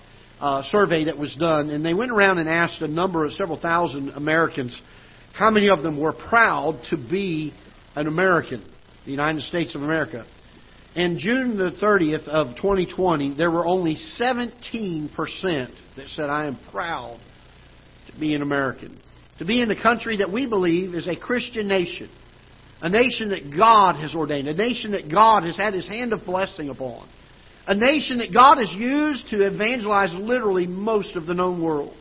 uh, 0.43 0.61
survey 0.63 1.05
that 1.05 1.17
was 1.17 1.33
done, 1.39 1.69
and 1.69 1.85
they 1.85 1.93
went 1.93 2.11
around 2.11 2.37
and 2.37 2.49
asked 2.49 2.81
a 2.81 2.87
number 2.87 3.23
of 3.23 3.31
several 3.31 3.57
thousand 3.57 4.09
Americans 4.09 4.77
how 5.31 5.49
many 5.49 5.69
of 5.69 5.81
them 5.81 5.97
were 5.97 6.11
proud 6.11 6.81
to 6.89 6.97
be 6.97 7.53
an 7.95 8.07
American, 8.07 8.61
the 9.05 9.11
United 9.11 9.41
States 9.43 9.73
of 9.73 9.81
America. 9.81 10.25
And 10.95 11.17
June 11.17 11.55
the 11.57 11.71
30th 11.81 12.27
of 12.27 12.57
2020, 12.57 13.35
there 13.35 13.49
were 13.49 13.65
only 13.65 13.95
17% 14.19 15.09
that 15.95 16.07
said, 16.09 16.25
I 16.25 16.47
am 16.47 16.59
proud 16.71 17.21
to 18.11 18.19
be 18.19 18.35
an 18.35 18.41
American. 18.41 18.99
To 19.39 19.45
be 19.45 19.61
in 19.61 19.71
a 19.71 19.81
country 19.81 20.17
that 20.17 20.31
we 20.31 20.45
believe 20.45 20.93
is 20.93 21.07
a 21.07 21.15
Christian 21.15 21.69
nation. 21.69 22.09
A 22.81 22.89
nation 22.89 23.29
that 23.29 23.55
God 23.55 23.95
has 23.95 24.13
ordained. 24.13 24.49
A 24.49 24.53
nation 24.53 24.91
that 24.91 25.09
God 25.09 25.45
has 25.45 25.57
had 25.57 25.73
His 25.73 25.87
hand 25.87 26.11
of 26.11 26.25
blessing 26.25 26.69
upon. 26.69 27.07
A 27.65 27.73
nation 27.73 28.17
that 28.17 28.33
God 28.33 28.57
has 28.57 28.71
used 28.73 29.29
to 29.29 29.45
evangelize 29.47 30.13
literally 30.13 30.67
most 30.67 31.15
of 31.15 31.25
the 31.25 31.33
known 31.33 31.63
world 31.63 31.95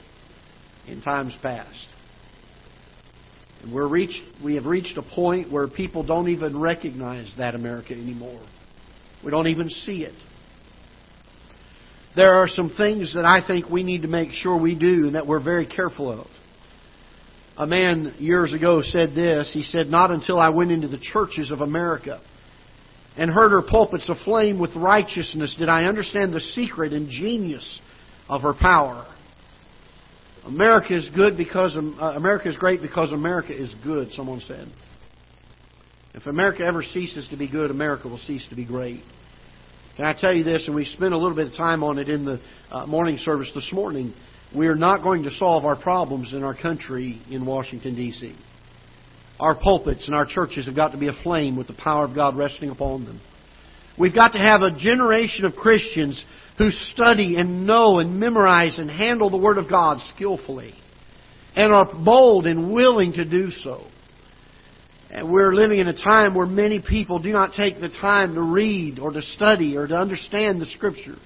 in 0.88 1.00
times 1.02 1.36
past. 1.40 1.86
And 3.62 3.72
we're 3.72 3.86
reached, 3.86 4.20
we 4.44 4.56
have 4.56 4.66
reached 4.66 4.98
a 4.98 5.02
point 5.02 5.52
where 5.52 5.68
people 5.68 6.02
don't 6.02 6.28
even 6.28 6.58
recognize 6.58 7.32
that 7.38 7.54
America 7.54 7.92
anymore. 7.92 8.42
We 9.24 9.30
don't 9.30 9.46
even 9.46 9.70
see 9.70 10.02
it. 10.02 10.14
There 12.16 12.34
are 12.34 12.48
some 12.48 12.70
things 12.76 13.14
that 13.14 13.24
I 13.24 13.46
think 13.46 13.70
we 13.70 13.84
need 13.84 14.02
to 14.02 14.08
make 14.08 14.32
sure 14.32 14.60
we 14.60 14.74
do 14.74 15.06
and 15.06 15.14
that 15.14 15.28
we're 15.28 15.42
very 15.42 15.66
careful 15.66 16.10
of. 16.10 16.26
A 17.56 17.66
man 17.66 18.14
years 18.18 18.52
ago 18.52 18.82
said 18.82 19.14
this. 19.14 19.52
He 19.52 19.62
said, 19.62 19.86
Not 19.86 20.10
until 20.10 20.40
I 20.40 20.48
went 20.48 20.72
into 20.72 20.88
the 20.88 20.98
churches 20.98 21.52
of 21.52 21.60
America 21.60 22.20
and 23.16 23.30
heard 23.30 23.50
her 23.50 23.62
pulpits 23.62 24.08
aflame 24.08 24.58
with 24.58 24.74
righteousness 24.74 25.54
did 25.58 25.68
I 25.68 25.84
understand 25.84 26.32
the 26.32 26.40
secret 26.40 26.92
and 26.92 27.08
genius 27.08 27.80
of 28.28 28.42
her 28.42 28.54
power. 28.54 29.06
America 30.44 30.96
is 30.96 31.08
good 31.14 31.36
because 31.36 31.76
uh, 31.76 31.80
America 31.80 32.48
is 32.48 32.56
great 32.56 32.82
because 32.82 33.12
America 33.12 33.52
is 33.52 33.74
good, 33.84 34.12
someone 34.12 34.40
said. 34.40 34.66
If 36.14 36.26
America 36.26 36.64
ever 36.64 36.82
ceases 36.82 37.28
to 37.28 37.36
be 37.36 37.50
good, 37.50 37.70
America 37.70 38.08
will 38.08 38.18
cease 38.18 38.46
to 38.48 38.56
be 38.56 38.64
great. 38.64 39.02
Can 39.96 40.04
I 40.04 40.14
tell 40.18 40.32
you 40.32 40.42
this? 40.42 40.66
And 40.66 40.74
we 40.74 40.84
spent 40.84 41.12
a 41.12 41.18
little 41.18 41.36
bit 41.36 41.48
of 41.48 41.54
time 41.54 41.84
on 41.84 41.98
it 41.98 42.08
in 42.08 42.24
the 42.24 42.40
uh, 42.70 42.86
morning 42.86 43.18
service 43.18 43.50
this 43.54 43.70
morning. 43.72 44.14
We 44.54 44.66
are 44.66 44.74
not 44.74 45.02
going 45.02 45.22
to 45.24 45.30
solve 45.30 45.64
our 45.64 45.76
problems 45.76 46.34
in 46.34 46.42
our 46.42 46.54
country 46.54 47.20
in 47.30 47.46
Washington, 47.46 47.94
D.C. 47.94 48.34
Our 49.42 49.56
pulpits 49.56 50.06
and 50.06 50.14
our 50.14 50.24
churches 50.24 50.66
have 50.66 50.76
got 50.76 50.92
to 50.92 50.98
be 50.98 51.08
aflame 51.08 51.56
with 51.56 51.66
the 51.66 51.72
power 51.72 52.04
of 52.04 52.14
God 52.14 52.36
resting 52.36 52.70
upon 52.70 53.04
them. 53.04 53.20
We've 53.98 54.14
got 54.14 54.34
to 54.34 54.38
have 54.38 54.62
a 54.62 54.70
generation 54.70 55.44
of 55.44 55.56
Christians 55.56 56.24
who 56.58 56.70
study 56.70 57.34
and 57.36 57.66
know 57.66 57.98
and 57.98 58.20
memorize 58.20 58.78
and 58.78 58.88
handle 58.88 59.30
the 59.30 59.36
Word 59.36 59.58
of 59.58 59.68
God 59.68 59.98
skillfully 60.14 60.72
and 61.56 61.72
are 61.72 61.92
bold 62.04 62.46
and 62.46 62.72
willing 62.72 63.14
to 63.14 63.24
do 63.24 63.50
so. 63.50 63.84
And 65.10 65.28
we're 65.28 65.52
living 65.52 65.80
in 65.80 65.88
a 65.88 66.04
time 66.04 66.36
where 66.36 66.46
many 66.46 66.80
people 66.80 67.18
do 67.18 67.32
not 67.32 67.54
take 67.56 67.80
the 67.80 67.88
time 67.88 68.36
to 68.36 68.42
read 68.42 69.00
or 69.00 69.10
to 69.10 69.22
study 69.22 69.76
or 69.76 69.88
to 69.88 69.96
understand 69.96 70.60
the 70.60 70.66
Scriptures. 70.66 71.18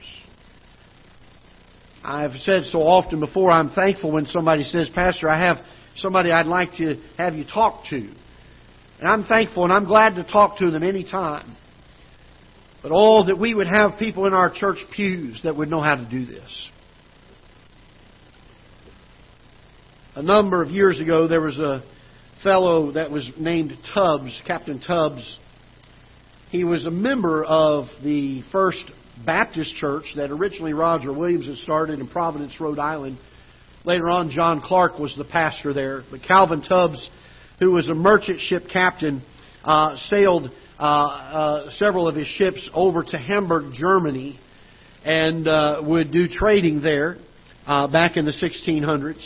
I've 2.03 2.33
said 2.41 2.63
so 2.65 2.79
often 2.79 3.21
before, 3.21 3.51
I'm 3.51 3.73
thankful 3.73 4.11
when 4.11 4.25
somebody 4.25 4.65
says, 4.65 4.89
Pastor, 4.95 5.29
I 5.29 5.39
have 5.47 5.59
somebody 5.97 6.31
I'd 6.31 6.47
like 6.47 6.73
to 6.75 7.01
have 7.19 7.35
you 7.35 7.45
talk 7.45 7.85
to. 7.91 7.97
And 8.99 9.09
I'm 9.09 9.25
thankful 9.25 9.65
and 9.65 9.73
I'm 9.73 9.85
glad 9.85 10.15
to 10.17 10.25
talk 10.25 10.59
to 10.59 10.71
them 10.71 10.83
anytime. 10.83 11.57
But 12.83 12.93
oh, 12.95 13.27
that 13.27 13.39
we 13.39 13.55
would 13.55 13.67
have 13.67 13.99
people 13.99 14.27
in 14.27 14.33
our 14.33 14.51
church 14.51 14.79
pews 14.95 15.41
that 15.45 15.57
would 15.57 15.69
know 15.69 15.81
how 15.81 15.97
to 15.97 16.05
do 16.05 16.25
this. 16.25 16.69
A 20.15 20.23
number 20.23 20.63
of 20.63 20.71
years 20.71 20.99
ago, 21.01 21.29
there 21.29 21.43
was 21.43 21.59
a 21.59 21.83
fellow 22.43 22.93
that 22.93 23.11
was 23.11 23.29
named 23.39 23.77
Tubbs, 23.93 24.41
Captain 24.47 24.81
Tubbs. 24.81 25.39
He 26.51 26.65
was 26.65 26.87
a 26.87 26.91
member 26.91 27.45
of 27.45 27.87
the 28.03 28.43
First 28.53 28.91
Baptist 29.27 29.75
Church 29.77 30.05
that 30.17 30.31
originally 30.31 30.73
Roger 30.73 31.13
Williams 31.13 31.47
had 31.47 31.57
started 31.57 31.99
in 32.01 32.09
Providence, 32.09 32.59
Rhode 32.61 32.79
Island. 32.79 33.19
Later 33.87 34.11
on, 34.11 34.31
John 34.31 34.61
Clark 34.61 34.99
was 34.99 35.15
the 35.17 35.25
pastor 35.25 35.73
there. 35.73 36.03
But 36.11 36.21
Calvin 36.25 36.61
Tubbs, 36.61 37.09
who 37.61 37.71
was 37.71 37.87
a 37.87 37.95
merchant 37.95 38.41
ship 38.41 38.65
captain, 38.73 39.23
uh, 39.63 39.97
sailed 40.09 40.51
uh, 40.77 40.83
uh, 40.83 41.71
several 41.71 42.09
of 42.09 42.17
his 42.17 42.27
ships 42.27 42.69
over 42.75 43.05
to 43.05 43.17
Hamburg, 43.17 43.73
Germany, 43.75 44.41
and 45.05 45.47
uh, 45.47 45.83
would 45.85 46.11
do 46.11 46.27
trading 46.27 46.83
there 46.83 47.19
uh, 47.65 47.87
back 47.87 48.17
in 48.17 48.25
the 48.25 48.33
1600s. 48.33 49.25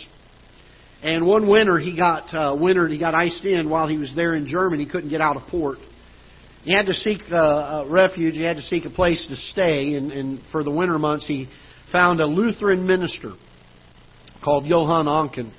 And 1.03 1.27
one 1.27 1.49
winter 1.49 1.79
he 1.79 1.97
got 1.97 2.35
uh, 2.35 2.55
winter 2.55 2.87
he 2.87 2.99
got 2.99 3.15
iced 3.15 3.47
in 3.47 3.71
while 3.71 3.89
he 3.89 3.97
was 3.97 4.13
there 4.15 4.35
in 4.35 4.47
Germany. 4.47 4.85
He 4.85 4.91
couldn't 4.91 5.09
get 5.09 5.23
out 5.23 5.39
of 5.39 5.49
port. 5.49 5.79
He 6.65 6.75
had 6.75 6.85
to 6.85 6.93
seek 6.93 7.21
uh, 7.33 7.37
a 7.37 7.87
refuge. 7.89 8.35
He 8.35 8.43
had 8.43 8.57
to 8.57 8.63
seek 8.65 8.85
a 8.85 8.91
place 8.91 9.27
to 9.31 9.37
stay. 9.37 9.95
And, 9.95 10.13
and 10.13 10.41
for 10.53 10.63
the 10.63 10.71
winter 10.71 10.99
months, 10.99 11.27
he 11.27 11.49
found 11.91 12.21
a 12.21 12.27
Lutheran 12.27 12.87
minister 12.87 13.33
called 14.43 14.67
Johann 14.67 15.07
Oncken. 15.07 15.53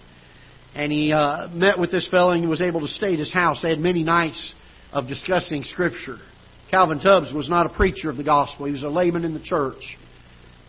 And 0.73 0.91
he 0.91 1.11
uh, 1.11 1.47
met 1.50 1.79
with 1.79 1.91
this 1.91 2.07
fellow 2.09 2.31
and 2.31 2.41
he 2.41 2.47
was 2.47 2.61
able 2.61 2.81
to 2.81 2.88
stay 2.88 3.13
at 3.13 3.19
his 3.19 3.33
house. 3.33 3.61
They 3.61 3.69
had 3.69 3.79
many 3.79 4.03
nights 4.03 4.53
of 4.91 5.07
discussing 5.07 5.63
Scripture. 5.63 6.17
Calvin 6.69 7.00
Tubbs 7.00 7.33
was 7.33 7.50
not 7.50 7.65
a 7.65 7.69
preacher 7.69 8.09
of 8.09 8.17
the 8.17 8.23
gospel. 8.23 8.65
He 8.65 8.71
was 8.71 8.83
a 8.83 8.89
layman 8.89 9.25
in 9.25 9.33
the 9.33 9.41
church. 9.41 9.97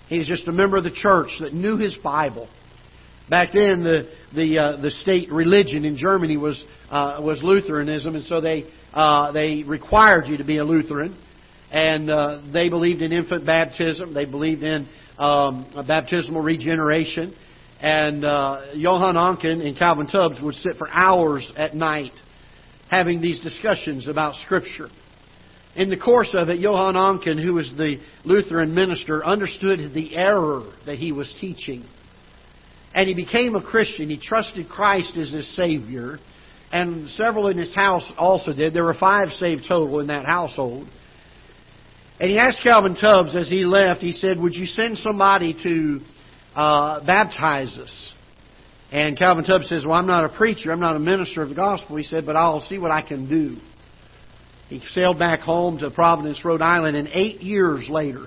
He 0.08 0.18
was 0.18 0.26
just 0.26 0.48
a 0.48 0.52
member 0.52 0.76
of 0.76 0.84
the 0.84 0.90
church 0.90 1.30
that 1.40 1.54
knew 1.54 1.76
his 1.76 1.96
Bible. 2.02 2.48
Back 3.30 3.50
then, 3.54 3.84
the 3.84 4.10
the 4.34 4.58
uh, 4.58 4.76
the 4.82 4.90
state 4.90 5.30
religion 5.30 5.84
in 5.84 5.96
Germany 5.96 6.36
was 6.36 6.62
uh, 6.90 7.20
was 7.22 7.40
Lutheranism, 7.42 8.16
and 8.16 8.24
so 8.24 8.40
they 8.40 8.66
uh, 8.92 9.30
they 9.32 9.62
required 9.62 10.26
you 10.26 10.38
to 10.38 10.44
be 10.44 10.58
a 10.58 10.64
Lutheran, 10.64 11.16
and 11.70 12.10
uh, 12.10 12.42
they 12.52 12.68
believed 12.68 13.00
in 13.00 13.12
infant 13.12 13.46
baptism. 13.46 14.12
They 14.12 14.26
believed 14.26 14.62
in 14.62 14.88
um, 15.18 15.84
baptismal 15.86 16.42
regeneration, 16.42 17.34
and 17.82 18.24
uh, 18.24 18.60
Johann 18.74 19.16
Oncken 19.16 19.66
and 19.66 19.76
Calvin 19.76 20.06
Tubbs 20.06 20.40
would 20.40 20.54
sit 20.56 20.76
for 20.78 20.88
hours 20.88 21.52
at 21.56 21.74
night 21.74 22.12
having 22.88 23.20
these 23.20 23.40
discussions 23.40 24.08
about 24.08 24.36
Scripture. 24.36 24.88
In 25.74 25.90
the 25.90 25.96
course 25.96 26.30
of 26.34 26.48
it, 26.48 26.60
Johann 26.60 26.94
Oncken, 26.94 27.42
who 27.42 27.54
was 27.54 27.70
the 27.76 27.98
Lutheran 28.24 28.74
minister, 28.74 29.24
understood 29.24 29.92
the 29.94 30.14
error 30.14 30.72
that 30.86 30.98
he 30.98 31.12
was 31.12 31.34
teaching 31.40 31.86
and 32.94 33.08
he 33.08 33.14
became 33.14 33.54
a 33.54 33.62
Christian. 33.62 34.10
He 34.10 34.18
trusted 34.18 34.68
Christ 34.68 35.16
as 35.16 35.32
his 35.32 35.56
Savior. 35.56 36.18
And 36.72 37.08
several 37.10 37.48
in 37.48 37.58
his 37.58 37.74
house 37.74 38.10
also 38.16 38.52
did. 38.52 38.74
There 38.74 38.84
were 38.84 38.94
five 38.94 39.32
saved 39.32 39.64
total 39.68 40.00
in 40.00 40.06
that 40.08 40.24
household. 40.24 40.88
And 42.20 42.30
he 42.30 42.38
asked 42.38 42.62
Calvin 42.62 42.94
Tubbs 42.94 43.34
as 43.34 43.48
he 43.48 43.64
left, 43.64 44.00
he 44.00 44.12
said, 44.12 44.38
Would 44.38 44.54
you 44.54 44.66
send 44.66 44.98
somebody 44.98 45.54
to 45.62 46.00
uh? 46.54 47.00
And 48.90 49.16
Calvin 49.16 49.44
Tubbs 49.44 49.68
says, 49.68 49.84
Well, 49.86 49.94
I'm 49.94 50.06
not 50.06 50.24
a 50.24 50.36
preacher. 50.36 50.70
I'm 50.70 50.80
not 50.80 50.96
a 50.96 50.98
minister 50.98 51.42
of 51.42 51.48
the 51.48 51.54
gospel. 51.54 51.96
He 51.96 52.02
said, 52.02 52.26
But 52.26 52.36
I'll 52.36 52.60
see 52.60 52.78
what 52.78 52.90
I 52.90 53.00
can 53.00 53.28
do. 53.28 53.56
He 54.68 54.80
sailed 54.90 55.18
back 55.18 55.40
home 55.40 55.78
to 55.78 55.90
Providence, 55.90 56.44
Rhode 56.44 56.62
Island, 56.62 56.96
and 56.96 57.08
eight 57.12 57.42
years 57.42 57.88
later, 57.90 58.26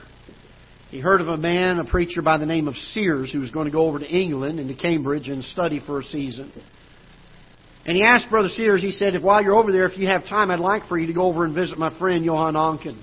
he 0.90 1.00
heard 1.00 1.20
of 1.20 1.28
a 1.28 1.38
man, 1.38 1.80
a 1.80 1.86
preacher 1.86 2.22
by 2.22 2.38
the 2.38 2.46
name 2.46 2.68
of 2.68 2.76
Sears, 2.76 3.32
who 3.32 3.40
was 3.40 3.50
going 3.50 3.66
to 3.66 3.72
go 3.72 3.88
over 3.88 4.00
to 4.00 4.08
England 4.08 4.60
and 4.60 4.68
to 4.70 4.76
Cambridge 4.76 5.28
and 5.28 5.44
study 5.44 5.82
for 5.86 6.00
a 6.00 6.04
season. 6.04 6.52
And 7.86 7.96
he 7.96 8.04
asked 8.04 8.30
Brother 8.30 8.50
Sears, 8.50 8.82
he 8.82 8.92
said, 8.92 9.14
if 9.16 9.22
while 9.22 9.44
you're 9.44 9.56
over 9.56 9.72
there, 9.72 9.88
if 9.88 9.98
you 9.98 10.08
have 10.08 10.26
time, 10.26 10.50
I'd 10.50 10.60
like 10.60 10.88
for 10.88 10.98
you 10.98 11.08
to 11.08 11.14
go 11.14 11.24
over 11.24 11.46
and 11.46 11.54
visit 11.54 11.78
my 11.78 11.98
friend 12.00 12.24
Johann 12.24 12.56
Oncken. 12.56 13.00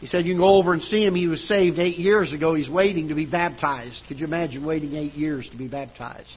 He 0.00 0.06
said, 0.06 0.26
you 0.26 0.32
can 0.32 0.40
go 0.40 0.54
over 0.54 0.72
and 0.72 0.82
see 0.82 1.04
him. 1.04 1.14
He 1.14 1.26
was 1.26 1.46
saved 1.48 1.78
eight 1.78 1.98
years 1.98 2.32
ago. 2.32 2.54
He's 2.54 2.70
waiting 2.70 3.08
to 3.08 3.14
be 3.14 3.26
baptized. 3.26 4.00
Could 4.06 4.20
you 4.20 4.26
imagine 4.26 4.64
waiting 4.64 4.94
eight 4.94 5.14
years 5.14 5.48
to 5.50 5.56
be 5.56 5.66
baptized? 5.66 6.32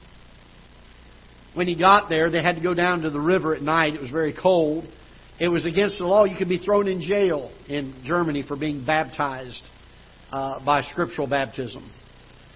When 1.54 1.68
he 1.68 1.76
got 1.76 2.08
there, 2.08 2.30
they 2.30 2.42
had 2.42 2.56
to 2.56 2.62
go 2.62 2.74
down 2.74 3.02
to 3.02 3.10
the 3.10 3.20
river 3.20 3.54
at 3.54 3.62
night. 3.62 3.94
It 3.94 4.00
was 4.00 4.10
very 4.10 4.32
cold. 4.32 4.84
It 5.38 5.48
was 5.48 5.64
against 5.64 5.98
the 5.98 6.04
law. 6.04 6.24
You 6.24 6.36
could 6.36 6.48
be 6.48 6.58
thrown 6.58 6.88
in 6.88 7.02
jail 7.02 7.52
in 7.68 8.02
Germany 8.04 8.42
for 8.46 8.56
being 8.56 8.84
baptized 8.84 9.62
uh, 10.30 10.64
by 10.64 10.82
scriptural 10.82 11.28
baptism. 11.28 11.90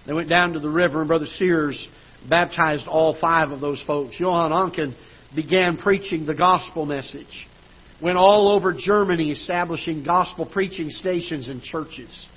They 0.05 0.13
went 0.13 0.29
down 0.29 0.53
to 0.53 0.59
the 0.59 0.69
river, 0.69 0.99
and 0.99 1.07
Brother 1.07 1.27
Sears 1.37 1.87
baptized 2.29 2.87
all 2.87 3.17
five 3.19 3.51
of 3.51 3.61
those 3.61 3.81
folks. 3.85 4.19
Johann 4.19 4.51
Oncken 4.51 4.95
began 5.35 5.77
preaching 5.77 6.25
the 6.25 6.35
gospel 6.35 6.85
message. 6.85 7.47
Went 8.01 8.17
all 8.17 8.49
over 8.49 8.73
Germany 8.73 9.31
establishing 9.31 10.03
gospel 10.03 10.45
preaching 10.45 10.89
stations 10.89 11.47
and 11.47 11.61
churches. 11.61 12.27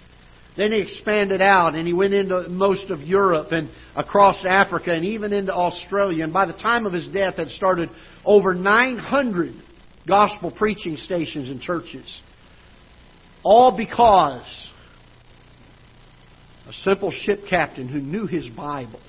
Then 0.57 0.73
he 0.73 0.81
expanded 0.81 1.40
out 1.40 1.75
and 1.75 1.87
he 1.87 1.93
went 1.93 2.14
into 2.14 2.49
most 2.49 2.90
of 2.90 3.00
Europe 3.00 3.52
and 3.52 3.71
across 3.95 4.45
Africa 4.45 4.93
and 4.93 5.05
even 5.05 5.33
into 5.33 5.52
Australia. 5.52 6.25
And 6.25 6.33
by 6.33 6.47
the 6.47 6.55
time 6.55 6.87
of 6.87 6.93
his 6.93 7.09
death, 7.09 7.37
had 7.37 7.50
started 7.50 7.90
over 8.25 8.55
900 8.55 9.55
gospel 10.07 10.50
preaching 10.50 10.97
stations 10.97 11.49
and 11.50 11.61
churches. 11.61 12.21
All 13.43 13.76
because 13.76 14.71
a 16.69 16.73
simple 16.73 17.11
ship 17.11 17.40
captain 17.49 17.88
who 17.88 18.00
knew 18.00 18.26
his 18.26 18.49
Bible 18.49 19.00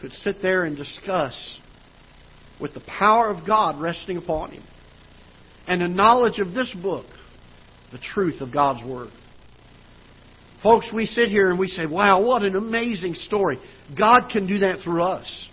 could 0.00 0.12
sit 0.12 0.42
there 0.42 0.64
and 0.64 0.76
discuss 0.76 1.60
with 2.60 2.74
the 2.74 2.80
power 2.80 3.30
of 3.30 3.46
God 3.46 3.80
resting 3.80 4.16
upon 4.16 4.52
him 4.52 4.64
and 5.66 5.82
a 5.82 5.88
knowledge 5.88 6.38
of 6.38 6.52
this 6.54 6.74
book 6.82 7.06
the 7.92 7.98
truth 7.98 8.40
of 8.40 8.52
God's 8.52 8.84
Word. 8.84 9.10
Folks, 10.62 10.90
we 10.92 11.06
sit 11.06 11.28
here 11.28 11.50
and 11.50 11.58
we 11.58 11.68
say, 11.68 11.86
wow, 11.86 12.22
what 12.24 12.42
an 12.42 12.56
amazing 12.56 13.14
story. 13.14 13.58
God 13.96 14.30
can 14.32 14.46
do 14.46 14.58
that 14.58 14.80
through 14.82 15.02
us. 15.02 15.48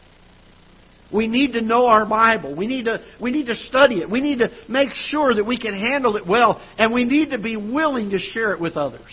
We 1.14 1.28
need 1.28 1.54
to 1.54 1.62
know 1.62 1.86
our 1.86 2.08
Bible. 2.08 2.56
We 2.56 2.66
need 2.66 2.86
to, 2.86 3.00
we 3.22 3.32
need 3.32 3.46
to 3.46 3.56
study 3.56 4.02
it. 4.02 4.10
We 4.10 4.22
need 4.22 4.40
to 4.40 4.50
make 4.68 4.90
sure 4.94 5.36
that 5.36 5.44
we 5.44 5.60
can 5.60 5.76
handle 5.76 6.18
it 6.18 6.26
well, 6.26 6.60
and 6.78 6.92
we 6.92 7.06
need 7.06 7.30
to 7.30 7.38
be 7.38 7.56
willing 7.56 8.10
to 8.12 8.18
share 8.18 8.54
it 8.54 8.60
with 8.60 8.76
others. 8.76 9.12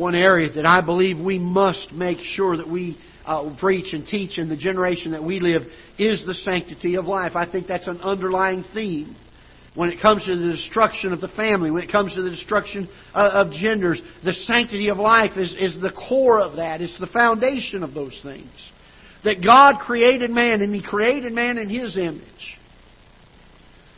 One 0.00 0.14
area 0.14 0.50
that 0.54 0.64
I 0.64 0.80
believe 0.80 1.18
we 1.18 1.38
must 1.38 1.92
make 1.92 2.20
sure 2.22 2.56
that 2.56 2.66
we 2.66 2.96
uh, 3.26 3.54
preach 3.60 3.92
and 3.92 4.06
teach 4.06 4.38
in 4.38 4.48
the 4.48 4.56
generation 4.56 5.12
that 5.12 5.22
we 5.22 5.40
live 5.40 5.60
is 5.98 6.24
the 6.24 6.32
sanctity 6.32 6.96
of 6.96 7.04
life. 7.04 7.32
I 7.34 7.44
think 7.44 7.66
that's 7.66 7.86
an 7.86 8.00
underlying 8.00 8.64
theme. 8.72 9.14
When 9.74 9.90
it 9.90 10.00
comes 10.00 10.24
to 10.24 10.34
the 10.34 10.52
destruction 10.52 11.12
of 11.12 11.20
the 11.20 11.28
family, 11.28 11.70
when 11.70 11.82
it 11.82 11.92
comes 11.92 12.14
to 12.14 12.22
the 12.22 12.30
destruction 12.30 12.88
uh, 13.12 13.44
of 13.44 13.52
genders, 13.52 14.00
the 14.24 14.32
sanctity 14.32 14.88
of 14.88 14.96
life 14.96 15.36
is, 15.36 15.54
is 15.60 15.78
the 15.82 15.92
core 16.08 16.40
of 16.40 16.56
that. 16.56 16.80
It's 16.80 16.98
the 16.98 17.06
foundation 17.06 17.82
of 17.82 17.92
those 17.92 18.18
things. 18.22 18.48
That 19.24 19.44
God 19.44 19.80
created 19.80 20.30
man, 20.30 20.62
and 20.62 20.74
He 20.74 20.82
created 20.82 21.34
man 21.34 21.58
in 21.58 21.68
His 21.68 21.98
image. 21.98 22.24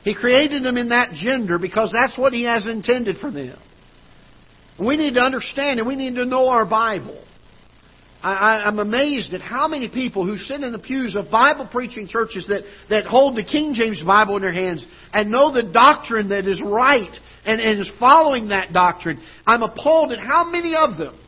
He 0.03 0.17
created 0.17 0.65
them 0.65 0.77
in 0.77 0.89
that 0.89 1.13
gender 1.13 1.61
because 1.61 1.93
that's 1.93 2.19
what 2.19 2.33
He 2.33 2.43
has 2.43 2.67
intended 2.67 3.19
for 3.19 3.31
them. 3.31 3.57
We 4.79 4.97
need 4.97 5.15
to 5.15 5.21
understand 5.21 5.79
and 5.79 5.87
we 5.87 5.97
need 5.97 6.15
to 6.17 6.25
know 6.25 6.49
our 6.49 6.65
Bible. 6.65 7.23
I, 8.23 8.69
am 8.69 8.79
amazed 8.79 9.35
at 9.35 9.41
how 9.41 9.67
many 9.67 9.89
people 9.89 10.25
who 10.25 10.37
sit 10.37 10.61
in 10.61 10.71
the 10.71 10.79
pews 10.79 11.17
of 11.17 11.29
Bible 11.31 11.69
preaching 11.71 12.07
churches 12.07 12.47
that, 12.49 12.63
that 12.89 13.05
hold 13.05 13.37
the 13.37 13.43
King 13.43 13.75
James 13.75 14.01
Bible 14.01 14.37
in 14.37 14.43
their 14.43 14.53
hands 14.53 14.87
and 15.13 15.31
know 15.31 15.53
the 15.53 15.65
doctrine 15.65 16.29
that 16.29 16.47
is 16.47 16.63
right 16.65 17.11
and, 17.45 17.61
and 17.61 17.81
is 17.81 17.91
following 17.99 18.49
that 18.49 18.73
doctrine. 18.73 19.21
I'm 19.45 19.63
appalled 19.63 20.13
at 20.13 20.21
how 20.21 20.49
many 20.49 20.77
of 20.77 20.99
them 20.99 21.19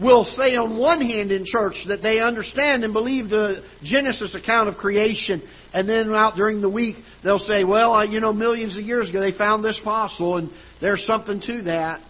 will 0.00 0.24
say 0.24 0.56
on 0.56 0.76
one 0.76 1.00
hand 1.00 1.30
in 1.30 1.44
church 1.44 1.74
that 1.86 2.02
they 2.02 2.20
understand 2.20 2.82
and 2.82 2.92
believe 2.92 3.28
the 3.28 3.62
Genesis 3.82 4.34
account 4.34 4.68
of 4.68 4.76
creation, 4.76 5.42
and 5.72 5.88
then 5.88 6.12
out 6.12 6.34
during 6.34 6.60
the 6.60 6.70
week 6.70 6.96
they'll 7.22 7.38
say, 7.38 7.64
well, 7.64 8.04
you 8.04 8.18
know, 8.18 8.32
millions 8.32 8.76
of 8.76 8.82
years 8.82 9.08
ago 9.08 9.20
they 9.20 9.36
found 9.36 9.62
this 9.62 9.78
fossil, 9.84 10.38
and 10.38 10.50
there's 10.80 11.04
something 11.06 11.40
to 11.42 11.62
that. 11.62 12.00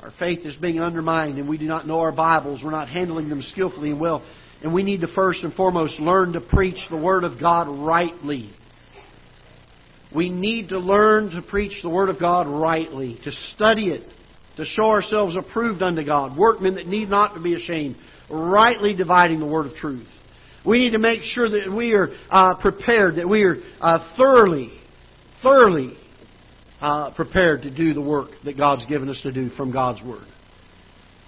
Our 0.00 0.12
faith 0.18 0.40
is 0.44 0.54
being 0.56 0.80
undermined, 0.80 1.38
and 1.38 1.48
we 1.48 1.56
do 1.56 1.64
not 1.64 1.86
know 1.86 2.00
our 2.00 2.12
Bibles. 2.12 2.60
We're 2.62 2.70
not 2.70 2.88
handling 2.88 3.30
them 3.30 3.40
skillfully 3.40 3.90
and 3.90 4.00
well. 4.00 4.22
And 4.62 4.74
we 4.74 4.82
need 4.82 5.00
to 5.00 5.08
first 5.08 5.42
and 5.42 5.54
foremost 5.54 5.98
learn 5.98 6.34
to 6.34 6.40
preach 6.40 6.78
the 6.90 6.98
Word 6.98 7.24
of 7.24 7.40
God 7.40 7.66
rightly. 7.68 8.50
We 10.14 10.28
need 10.28 10.68
to 10.68 10.78
learn 10.78 11.30
to 11.30 11.42
preach 11.42 11.82
the 11.82 11.88
Word 11.88 12.10
of 12.10 12.20
God 12.20 12.46
rightly, 12.46 13.18
to 13.24 13.32
study 13.54 13.88
it, 13.88 14.02
to 14.58 14.64
show 14.64 14.86
ourselves 14.86 15.34
approved 15.34 15.82
unto 15.82 16.04
God, 16.04 16.36
workmen 16.36 16.74
that 16.74 16.86
need 16.86 17.08
not 17.08 17.34
to 17.34 17.40
be 17.40 17.54
ashamed, 17.54 17.96
rightly 18.30 18.94
dividing 18.94 19.40
the 19.40 19.46
Word 19.46 19.66
of 19.66 19.74
truth. 19.76 20.06
We 20.64 20.80
need 20.80 20.90
to 20.90 20.98
make 20.98 21.22
sure 21.22 21.48
that 21.48 21.72
we 21.74 21.94
are 21.94 22.08
uh, 22.28 22.56
prepared, 22.56 23.16
that 23.16 23.28
we 23.28 23.44
are 23.44 23.56
uh, 23.80 24.14
thoroughly, 24.16 24.72
thoroughly 25.42 25.96
uh, 26.80 27.12
prepared 27.14 27.62
to 27.62 27.74
do 27.74 27.94
the 27.94 28.00
work 28.00 28.30
that 28.44 28.56
God's 28.56 28.84
given 28.86 29.08
us 29.08 29.20
to 29.22 29.32
do 29.32 29.50
from 29.50 29.72
God's 29.72 30.02
Word. 30.02 30.26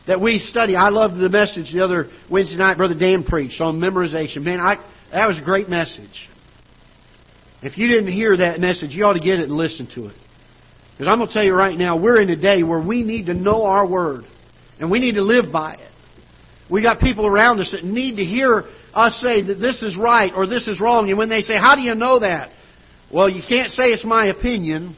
That 0.06 0.20
we 0.20 0.38
study. 0.38 0.74
I 0.74 0.88
loved 0.88 1.16
the 1.16 1.28
message 1.28 1.72
the 1.72 1.84
other 1.84 2.08
Wednesday 2.30 2.56
night 2.56 2.76
Brother 2.76 2.94
Dan 2.94 3.24
preached 3.24 3.60
on 3.60 3.78
memorization. 3.78 4.42
Man, 4.42 4.58
I, 4.60 4.76
that 5.12 5.26
was 5.26 5.38
a 5.38 5.44
great 5.44 5.68
message. 5.68 6.28
If 7.62 7.76
you 7.76 7.88
didn't 7.88 8.12
hear 8.12 8.36
that 8.36 8.60
message, 8.60 8.92
you 8.92 9.04
ought 9.04 9.14
to 9.14 9.20
get 9.20 9.40
it 9.40 9.48
and 9.48 9.52
listen 9.52 9.88
to 9.94 10.06
it. 10.06 10.16
Because 10.92 11.10
I'm 11.10 11.18
going 11.18 11.28
to 11.28 11.34
tell 11.34 11.44
you 11.44 11.54
right 11.54 11.76
now, 11.76 11.96
we're 11.96 12.20
in 12.20 12.30
a 12.30 12.40
day 12.40 12.62
where 12.62 12.80
we 12.80 13.02
need 13.02 13.26
to 13.26 13.34
know 13.34 13.64
our 13.64 13.86
Word. 13.86 14.24
And 14.80 14.90
we 14.90 15.00
need 15.00 15.16
to 15.16 15.22
live 15.22 15.52
by 15.52 15.74
it. 15.74 15.90
We 16.70 16.82
got 16.82 17.00
people 17.00 17.26
around 17.26 17.60
us 17.60 17.70
that 17.72 17.84
need 17.84 18.16
to 18.16 18.24
hear 18.24 18.64
us 18.94 19.18
say 19.22 19.42
that 19.42 19.54
this 19.56 19.82
is 19.82 19.96
right 19.96 20.32
or 20.34 20.46
this 20.46 20.66
is 20.68 20.80
wrong. 20.80 21.08
And 21.08 21.18
when 21.18 21.28
they 21.28 21.40
say, 21.40 21.54
How 21.54 21.74
do 21.74 21.82
you 21.82 21.94
know 21.94 22.20
that? 22.20 22.50
Well, 23.12 23.28
you 23.28 23.42
can't 23.48 23.70
say 23.70 23.84
it's 23.86 24.04
my 24.04 24.26
opinion. 24.26 24.96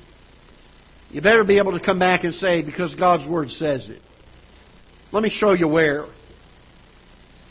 You 1.11 1.21
better 1.21 1.45
be 1.45 1.59
able 1.59 1.79
to 1.79 1.85
come 1.85 1.99
back 1.99 2.25
and 2.25 2.33
say, 2.35 2.63
because 2.63 2.95
God's 2.95 3.29
Word 3.29 3.51
says 3.51 3.91
it. 3.91 4.01
Let 5.13 5.23
me 5.23 5.31
show 5.31 5.53
you 5.53 5.67
where. 5.67 6.07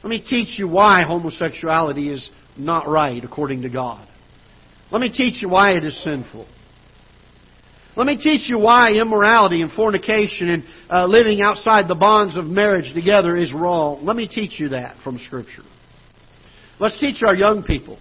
Let 0.02 0.10
me 0.10 0.24
teach 0.26 0.58
you 0.58 0.68
why 0.68 1.04
homosexuality 1.04 2.10
is 2.10 2.30
not 2.58 2.88
right 2.88 3.22
according 3.24 3.64
to 3.64 3.70
God. 3.70 4.08
Let 4.92 5.02
me 5.02 5.12
teach 5.12 5.42
you 5.42 5.50
why 5.50 5.72
it 5.72 5.84
is 5.84 6.02
sinful. 6.04 6.48
Let 7.98 8.08
me 8.08 8.16
teach 8.16 8.50
you 8.50 8.58
why 8.60 8.94
immorality 8.94 9.62
and 9.62 9.72
fornication 9.74 10.48
and 10.48 10.64
uh, 10.90 11.06
living 11.06 11.42
outside 11.42 11.90
the 11.90 11.96
bonds 11.96 12.38
of 12.38 12.46
marriage 12.46 12.94
together 12.94 13.36
is 13.36 13.54
wrong. 13.54 14.06
Let 14.06 14.16
me 14.16 14.28
teach 14.28 14.58
you 14.58 14.70
that 14.70 14.96
from 15.04 15.18
Scripture. 15.18 15.64
Let's 16.80 16.98
teach 16.98 17.22
our 17.26 17.36
young 17.36 17.64
people 17.64 18.00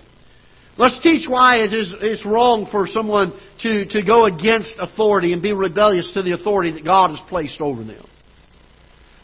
Let's 0.79 1.01
teach 1.03 1.29
why 1.29 1.57
it 1.59 1.73
is 1.73 1.93
it's 2.01 2.25
wrong 2.25 2.69
for 2.71 2.87
someone 2.87 3.33
to, 3.63 3.85
to 3.87 4.03
go 4.05 4.27
against 4.27 4.71
authority 4.79 5.33
and 5.33 5.43
be 5.43 5.53
rebellious 5.53 6.13
to 6.15 6.23
the 6.23 6.33
authority 6.33 6.71
that 6.73 6.85
God 6.85 7.11
has 7.11 7.21
placed 7.29 7.61
over 7.61 7.83
them. 7.83 8.07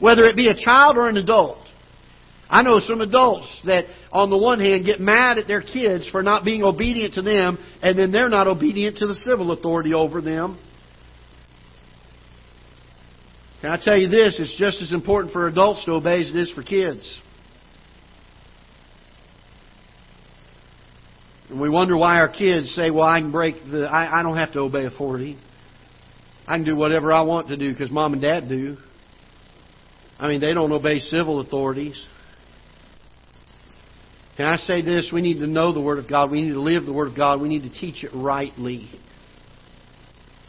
Whether 0.01 0.25
it 0.25 0.35
be 0.35 0.49
a 0.49 0.57
child 0.57 0.99
or 0.99 1.09
an 1.09 1.17
adult. 1.17 1.59
I 2.51 2.63
know 2.63 2.81
some 2.81 3.01
adults 3.01 3.63
that, 3.67 3.85
on 4.13 4.31
the 4.31 4.37
one 4.37 4.59
hand, 4.59 4.85
get 4.85 5.01
mad 5.01 5.39
at 5.39 5.47
their 5.47 5.63
kids 5.63 6.09
for 6.11 6.23
not 6.23 6.45
being 6.45 6.65
obedient 6.65 7.15
to 7.15 7.23
them, 7.23 7.59
and 7.81 7.97
then 7.97 8.11
they're 8.11 8.29
not 8.29 8.49
obedient 8.49 8.99
to 8.99 9.07
the 9.07 9.15
civil 9.15 9.53
authority 9.53 9.95
over 9.95 10.21
them. 10.21 10.59
Can 13.61 13.71
I 13.71 13.79
tell 13.81 13.97
you 13.97 14.09
this? 14.09 14.39
It's 14.41 14.57
just 14.59 14.83
as 14.83 14.93
important 14.93 15.33
for 15.33 15.47
adults 15.47 15.85
to 15.85 15.93
obey 15.93 16.21
as 16.21 16.29
it 16.29 16.37
is 16.37 16.51
for 16.53 16.63
kids. 16.63 17.21
And 21.55 21.63
we 21.63 21.71
wonder 21.71 21.97
why 21.97 22.17
our 22.17 22.29
kids 22.29 22.75
say, 22.75 22.91
well, 22.91 23.07
I 23.07 23.21
can 23.21 23.31
break 23.31 23.55
the, 23.71 23.85
I, 23.85 24.19
I 24.19 24.23
don't 24.25 24.37
have 24.37 24.53
to 24.55 24.59
obey 24.59 24.87
authority. 24.87 25.39
I 26.49 26.57
can 26.57 26.65
do 26.65 26.75
whatever 26.75 27.13
I 27.13 27.23
want 27.23 27.47
to 27.47 27.57
do 27.57 27.71
because 27.71 27.93
mom 27.93 28.13
and 28.13 28.21
dad 28.21 28.49
do. 28.49 28.77
I 30.19 30.27
mean, 30.27 30.41
they 30.41 30.53
don't 30.53 30.73
obey 30.73 30.99
civil 30.99 31.39
authorities. 31.39 32.05
Can 34.37 34.47
I 34.47 34.57
say 34.57 34.83
this? 34.83 35.11
We 35.13 35.23
need 35.23 35.39
to 35.39 35.47
know 35.47 35.73
the 35.73 35.81
Word 35.81 36.01
of 36.01 36.11
God. 36.11 36.33
We 36.33 36.43
need 36.43 36.55
to 36.55 36.61
live 36.61 36.87
the 36.87 36.93
Word 36.93 37.07
of 37.07 37.17
God. 37.17 37.41
We 37.41 37.49
need 37.49 37.63
to 37.63 37.71
teach 37.71 38.03
it 38.03 38.11
rightly. 38.13 38.91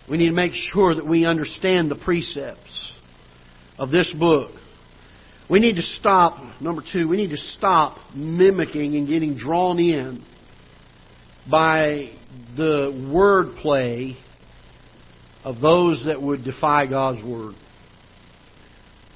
We 0.10 0.18
need 0.18 0.30
to 0.30 0.36
make 0.36 0.54
sure 0.54 0.96
that 0.96 1.08
we 1.08 1.24
understand 1.24 1.92
the 1.92 1.98
precepts 1.98 2.94
of 3.78 3.92
this 3.92 4.12
book. 4.18 4.54
We 5.52 5.60
need 5.60 5.76
to 5.76 5.84
stop, 5.84 6.60
number 6.60 6.82
two, 6.92 7.08
we 7.08 7.18
need 7.18 7.30
to 7.30 7.38
stop 7.38 8.00
mimicking 8.16 8.96
and 8.96 9.08
getting 9.08 9.38
drawn 9.38 9.78
in 9.78 10.26
by 11.50 12.12
the 12.56 12.92
wordplay 13.14 14.16
of 15.44 15.62
those 15.62 16.04
that 16.08 16.22
would 16.22 16.44
defy 16.44 16.88
God's 16.88 17.24
word. 17.24 17.56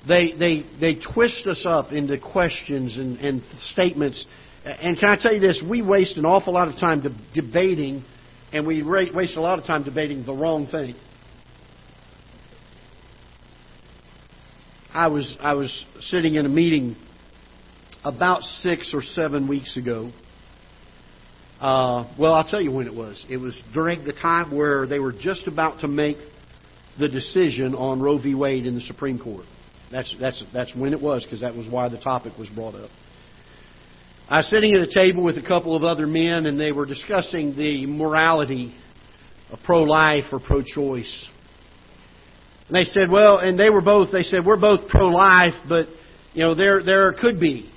They, 0.08 0.34
they, 0.38 0.66
they 0.80 0.96
twist 1.14 1.46
us 1.48 1.66
up 1.68 1.92
into 1.92 2.20
questions 2.20 2.98
and, 2.98 3.18
and 3.18 3.44
statements. 3.72 4.24
And 4.64 4.98
can 4.98 5.10
I 5.10 5.18
tell 5.18 5.34
you 5.34 5.40
this? 5.40 5.62
We 5.68 5.82
waste 5.82 6.18
an 6.18 6.26
awful 6.26 6.54
lot 6.54 6.68
of 6.68 6.76
time 6.76 7.02
de- 7.02 7.42
debating, 7.42 8.06
and 8.54 8.66
we 8.66 8.84
waste 8.84 9.36
a 9.36 9.42
lot 9.42 9.60
of 9.60 9.66
time 9.66 9.84
debating 9.84 10.26
the 10.26 10.34
wrong 10.34 10.68
thing. 10.68 10.96
I 14.94 15.08
was, 15.08 15.36
I 15.40 15.54
was 15.54 15.86
sitting 16.02 16.36
in 16.36 16.46
a 16.46 16.50
meeting 16.50 16.96
about 18.04 18.44
six 18.44 18.92
or 18.94 19.02
seven 19.02 19.48
weeks 19.48 19.78
ago 19.78 20.12
uh, 21.60 22.14
well, 22.18 22.34
I'll 22.34 22.48
tell 22.48 22.62
you 22.62 22.72
when 22.72 22.88
it 22.88 22.96
was. 22.96 23.26
It 23.30 23.38
was 23.38 23.60
during 23.74 24.06
the 24.06 24.14
time 24.14 24.56
where 24.56 24.88
they 24.88 25.00
were 25.00 25.12
just 25.12 25.48
about 25.48 25.82
to 25.82 25.88
make 25.88 26.18
the 26.98 27.10
decision 27.10 27.76
on 27.76 28.02
Roe 28.02 28.18
v. 28.18 28.34
Wade 28.34 28.66
in 28.66 28.76
the 28.76 28.82
Supreme 28.82 29.20
Court. 29.20 29.46
That's, 29.92 30.16
that's, 30.20 30.44
that's 30.54 30.76
when 30.76 30.94
it 30.94 31.02
was, 31.02 31.24
because 31.24 31.42
that 31.42 31.56
was 31.56 31.68
why 31.68 31.90
the 31.90 32.00
topic 32.00 32.38
was 32.38 32.48
brought 32.50 32.76
up. 32.76 32.90
I 34.30 34.38
was 34.38 34.50
sitting 34.50 34.74
at 34.74 34.82
a 34.82 34.94
table 34.94 35.24
with 35.24 35.38
a 35.38 35.42
couple 35.46 35.76
of 35.76 35.84
other 35.84 36.06
men, 36.06 36.46
and 36.46 36.60
they 36.60 36.72
were 36.72 36.86
discussing 36.86 37.56
the 37.58 37.88
morality 37.88 38.74
of 39.52 39.60
pro 39.66 39.84
life 39.84 40.26
or 40.32 40.40
pro 40.40 40.62
choice. 40.62 41.30
And 42.68 42.76
they 42.76 42.84
said, 42.84 43.10
well, 43.10 43.40
and 43.40 43.60
they 43.60 43.72
were 43.72 43.82
both, 43.82 44.12
they 44.12 44.22
said, 44.22 44.46
we're 44.46 44.56
both 44.56 44.88
pro 44.88 45.08
life, 45.08 45.56
but, 45.68 45.88
you 46.34 46.44
know, 46.44 46.54
there, 46.54 46.84
there 46.84 47.12
could 47.14 47.40
be 47.40 47.70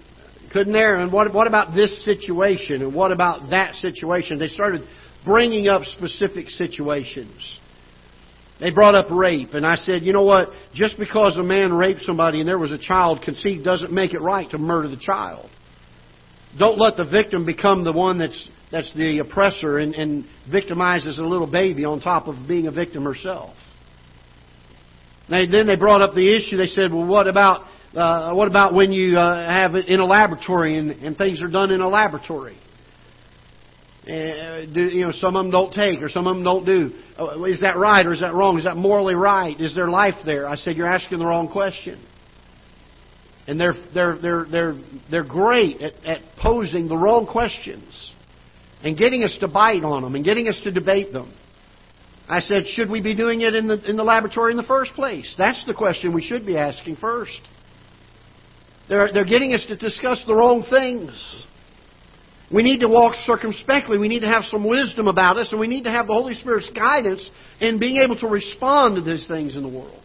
couldn't 0.52 0.72
there? 0.72 0.96
And 0.96 1.12
what, 1.12 1.32
what 1.32 1.46
about 1.46 1.74
this 1.74 2.04
situation? 2.04 2.82
And 2.82 2.94
what 2.94 3.12
about 3.12 3.50
that 3.50 3.74
situation? 3.76 4.38
They 4.38 4.48
started 4.48 4.82
bringing 5.24 5.68
up 5.68 5.84
specific 5.84 6.50
situations. 6.50 7.58
They 8.60 8.70
brought 8.70 8.94
up 8.94 9.10
rape, 9.10 9.54
and 9.54 9.66
I 9.66 9.76
said, 9.76 10.02
you 10.02 10.12
know 10.12 10.22
what? 10.22 10.48
Just 10.72 10.98
because 10.98 11.36
a 11.36 11.42
man 11.42 11.72
raped 11.72 12.02
somebody 12.02 12.38
and 12.40 12.48
there 12.48 12.58
was 12.58 12.70
a 12.70 12.78
child 12.78 13.22
conceived 13.22 13.64
doesn't 13.64 13.92
make 13.92 14.14
it 14.14 14.20
right 14.20 14.48
to 14.50 14.58
murder 14.58 14.88
the 14.88 14.98
child. 14.98 15.50
Don't 16.58 16.78
let 16.78 16.96
the 16.96 17.06
victim 17.06 17.44
become 17.46 17.82
the 17.82 17.92
one 17.92 18.18
that's 18.18 18.48
that's 18.70 18.92
the 18.94 19.18
oppressor 19.18 19.78
and, 19.78 19.94
and 19.94 20.24
victimizes 20.50 21.18
a 21.18 21.22
little 21.22 21.50
baby 21.50 21.84
on 21.84 22.00
top 22.00 22.26
of 22.26 22.48
being 22.48 22.66
a 22.66 22.70
victim 22.70 23.04
herself. 23.04 23.54
Then 25.28 25.66
they 25.66 25.76
brought 25.76 26.00
up 26.00 26.14
the 26.14 26.36
issue. 26.36 26.56
They 26.56 26.66
said, 26.66 26.92
well, 26.92 27.06
what 27.06 27.26
about 27.26 27.66
uh, 27.94 28.34
what 28.34 28.48
about 28.48 28.74
when 28.74 28.92
you 28.92 29.18
uh, 29.18 29.52
have 29.52 29.74
it 29.74 29.86
in 29.86 30.00
a 30.00 30.06
laboratory 30.06 30.78
and, 30.78 30.90
and 30.90 31.16
things 31.16 31.42
are 31.42 31.48
done 31.48 31.70
in 31.70 31.80
a 31.80 31.88
laboratory? 31.88 32.58
Uh, 34.06 34.66
you 34.74 35.02
know, 35.02 35.12
some 35.12 35.36
of 35.36 35.44
them 35.44 35.50
don't 35.50 35.72
take 35.72 36.02
or 36.02 36.08
some 36.08 36.26
of 36.26 36.34
them 36.34 36.42
don't 36.42 36.64
do. 36.64 36.90
Uh, 37.18 37.44
is 37.44 37.60
that 37.60 37.76
right 37.76 38.04
or 38.04 38.12
is 38.12 38.20
that 38.20 38.34
wrong? 38.34 38.58
Is 38.58 38.64
that 38.64 38.76
morally 38.76 39.14
right? 39.14 39.60
Is 39.60 39.74
there 39.74 39.88
life 39.88 40.14
there? 40.24 40.48
I 40.48 40.56
said, 40.56 40.76
you're 40.76 40.92
asking 40.92 41.18
the 41.18 41.26
wrong 41.26 41.48
question. 41.48 42.04
And 43.46 43.60
they're, 43.60 43.74
they're, 43.92 44.18
they're, 44.20 44.46
they're, 44.50 44.74
they're 45.10 45.24
great 45.24 45.80
at, 45.80 45.92
at 46.04 46.20
posing 46.38 46.88
the 46.88 46.96
wrong 46.96 47.26
questions 47.26 48.12
and 48.82 48.96
getting 48.96 49.22
us 49.22 49.36
to 49.40 49.48
bite 49.48 49.84
on 49.84 50.02
them 50.02 50.14
and 50.14 50.24
getting 50.24 50.48
us 50.48 50.60
to 50.64 50.72
debate 50.72 51.12
them. 51.12 51.32
I 52.28 52.40
said, 52.40 52.66
should 52.66 52.88
we 52.88 53.02
be 53.02 53.14
doing 53.14 53.42
it 53.42 53.54
in 53.54 53.68
the, 53.68 53.88
in 53.88 53.96
the 53.96 54.04
laboratory 54.04 54.52
in 54.52 54.56
the 54.56 54.62
first 54.62 54.92
place? 54.94 55.32
That's 55.36 55.64
the 55.66 55.74
question 55.74 56.12
we 56.12 56.22
should 56.22 56.46
be 56.46 56.56
asking 56.56 56.96
first. 56.96 57.40
They're, 58.92 59.10
they're 59.10 59.24
getting 59.24 59.54
us 59.54 59.64
to 59.68 59.76
discuss 59.76 60.22
the 60.26 60.34
wrong 60.34 60.66
things. 60.68 61.46
We 62.52 62.62
need 62.62 62.80
to 62.80 62.88
walk 62.88 63.14
circumspectly. 63.24 63.96
We 63.96 64.06
need 64.06 64.20
to 64.20 64.26
have 64.26 64.44
some 64.44 64.68
wisdom 64.68 65.08
about 65.08 65.38
us, 65.38 65.48
and 65.50 65.58
we 65.58 65.66
need 65.66 65.84
to 65.84 65.90
have 65.90 66.08
the 66.08 66.12
Holy 66.12 66.34
Spirit's 66.34 66.68
guidance 66.68 67.26
in 67.58 67.78
being 67.78 68.02
able 68.02 68.16
to 68.16 68.26
respond 68.26 68.96
to 68.96 69.00
these 69.00 69.26
things 69.26 69.56
in 69.56 69.62
the 69.62 69.68
world. 69.70 69.98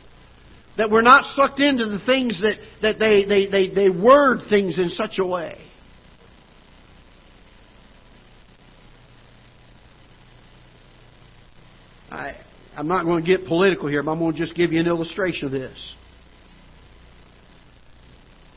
That 0.78 0.90
we're 0.90 1.02
not 1.02 1.26
sucked 1.36 1.60
into 1.60 1.86
the 1.86 2.00
things 2.06 2.42
that, 2.42 2.56
that 2.82 2.98
they, 2.98 3.26
they, 3.26 3.48
they, 3.48 3.76
they 3.76 3.90
word 3.90 4.44
things 4.50 4.80
in 4.80 4.88
such 4.88 5.20
a 5.20 5.26
way. 5.28 5.60
I, 12.10 12.38
I'm 12.78 12.88
not 12.88 13.04
going 13.04 13.22
to 13.22 13.28
get 13.28 13.50
political 13.50 13.90
here, 13.90 14.02
but 14.02 14.12
I'm 14.12 14.20
going 14.20 14.32
to 14.32 14.40
just 14.40 14.56
give 14.56 14.72
you 14.72 14.80
an 14.80 14.88
illustration 14.88 15.48
of 15.48 15.52
this. 15.52 15.96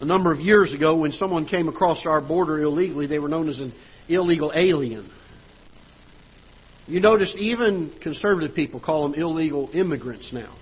A 0.01 0.05
number 0.05 0.33
of 0.33 0.41
years 0.41 0.73
ago, 0.73 0.97
when 0.97 1.13
someone 1.13 1.47
came 1.47 1.69
across 1.69 2.07
our 2.07 2.21
border 2.21 2.61
illegally, 2.63 3.07
they 3.07 3.19
were 3.19 3.29
known 3.29 3.49
as 3.49 3.59
an 3.59 3.75
illegal 4.09 4.51
alien. 4.55 5.11
You 6.87 7.01
notice 7.01 7.33
even 7.37 7.93
conservative 8.03 8.55
people 8.55 8.81
call 8.81 9.09
them 9.09 9.21
illegal 9.21 9.71
immigrants 9.75 10.31
now. 10.33 10.57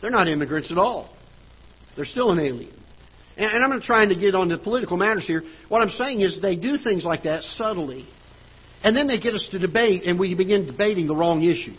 They're 0.00 0.10
not 0.10 0.28
immigrants 0.28 0.70
at 0.70 0.78
all. 0.78 1.14
They're 1.96 2.04
still 2.04 2.30
an 2.30 2.38
alien. 2.38 2.76
And 3.36 3.64
I'm 3.64 3.70
not 3.70 3.82
trying 3.82 4.10
to 4.10 4.14
get 4.14 4.34
on 4.34 4.48
the 4.48 4.58
political 4.58 4.98
matters 4.98 5.26
here. 5.26 5.42
What 5.68 5.80
I'm 5.80 5.90
saying 5.90 6.20
is 6.20 6.38
they 6.40 6.56
do 6.56 6.76
things 6.76 7.04
like 7.04 7.22
that 7.22 7.42
subtly. 7.42 8.06
And 8.84 8.94
then 8.94 9.06
they 9.06 9.18
get 9.18 9.34
us 9.34 9.48
to 9.52 9.58
debate, 9.58 10.04
and 10.04 10.18
we 10.18 10.34
begin 10.34 10.66
debating 10.66 11.06
the 11.06 11.14
wrong 11.14 11.42
issue. 11.42 11.74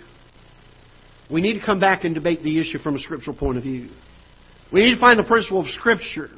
We 1.30 1.42
need 1.42 1.60
to 1.60 1.66
come 1.66 1.80
back 1.80 2.04
and 2.04 2.14
debate 2.16 2.44
the 2.44 2.60
issue 2.60 2.80
from 2.80 2.96
a 2.96 3.00
scriptural 3.00 3.38
point 3.38 3.58
of 3.58 3.64
view. 3.64 3.90
We 4.74 4.84
need 4.84 4.96
to 4.96 5.00
find 5.00 5.20
the 5.20 5.24
principle 5.24 5.62
of 5.62 5.68
Scripture. 5.68 6.30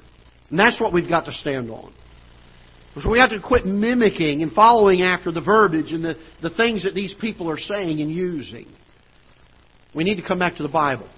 And 0.54 0.60
that's 0.60 0.80
what 0.80 0.94
we've 0.94 1.10
got 1.10 1.26
to 1.26 1.32
stand 1.32 1.72
on. 1.72 1.92
So 3.02 3.10
we 3.10 3.18
have 3.18 3.32
to 3.32 3.42
quit 3.42 3.66
mimicking 3.66 4.44
and 4.44 4.52
following 4.52 5.02
after 5.02 5.32
the 5.32 5.42
verbiage 5.42 5.92
and 5.92 6.06
the, 6.06 6.13
the 6.44 6.52
things 6.52 6.84
that 6.84 6.94
these 6.94 7.12
people 7.20 7.50
are 7.50 7.58
saying 7.58 8.02
and 8.02 8.12
using. 8.12 8.68
We 9.96 10.04
need 10.04 10.18
to 10.18 10.22
come 10.22 10.38
back 10.38 10.58
to 10.58 10.62
the 10.62 10.70
Bible. 10.70 11.10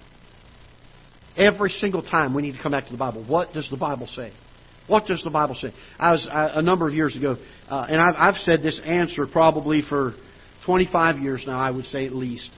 Every 1.35 1.69
single 1.69 2.01
time 2.01 2.33
we 2.33 2.43
need 2.43 2.53
to 2.53 2.63
come 2.63 2.71
back 2.71 2.85
to 2.85 2.93
the 2.93 2.97
Bible. 2.97 3.25
What 3.27 3.51
does 3.51 3.69
the 3.69 3.75
Bible 3.75 4.07
say? 4.07 4.31
What 4.87 5.05
does 5.05 5.21
the 5.21 5.31
Bible 5.31 5.55
say? 5.55 5.73
I 5.99 6.13
was 6.13 6.25
I, 6.31 6.51
a 6.53 6.61
number 6.61 6.87
of 6.87 6.93
years 6.93 7.17
ago, 7.17 7.35
uh, 7.67 7.87
and 7.89 7.99
I've, 7.99 8.35
I've 8.35 8.41
said 8.43 8.61
this 8.63 8.79
answer 8.85 9.27
probably 9.27 9.81
for 9.81 10.13
25 10.65 11.17
years 11.17 11.43
now. 11.45 11.59
I 11.59 11.71
would 11.71 11.85
say 11.87 12.05
at 12.05 12.15
least. 12.15 12.51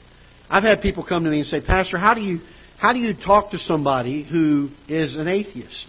I've 0.48 0.64
had 0.64 0.82
people 0.82 1.04
come 1.04 1.24
to 1.24 1.32
me 1.32 1.40
and 1.40 1.48
say, 1.48 1.60
Pastor, 1.60 1.98
how 1.98 2.14
do 2.14 2.22
you 2.22 2.42
how 2.78 2.94
do 2.94 3.00
you 3.00 3.16
talk 3.16 3.50
to 3.50 3.58
somebody 3.58 4.22
who 4.30 4.70
is 4.88 5.16
an 5.18 5.28
atheist? 5.28 5.88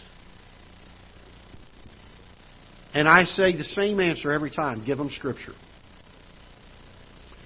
And 2.98 3.06
I 3.08 3.26
say 3.26 3.56
the 3.56 3.62
same 3.62 4.00
answer 4.00 4.32
every 4.32 4.50
time 4.50 4.84
give 4.84 4.98
them 4.98 5.08
Scripture. 5.16 5.52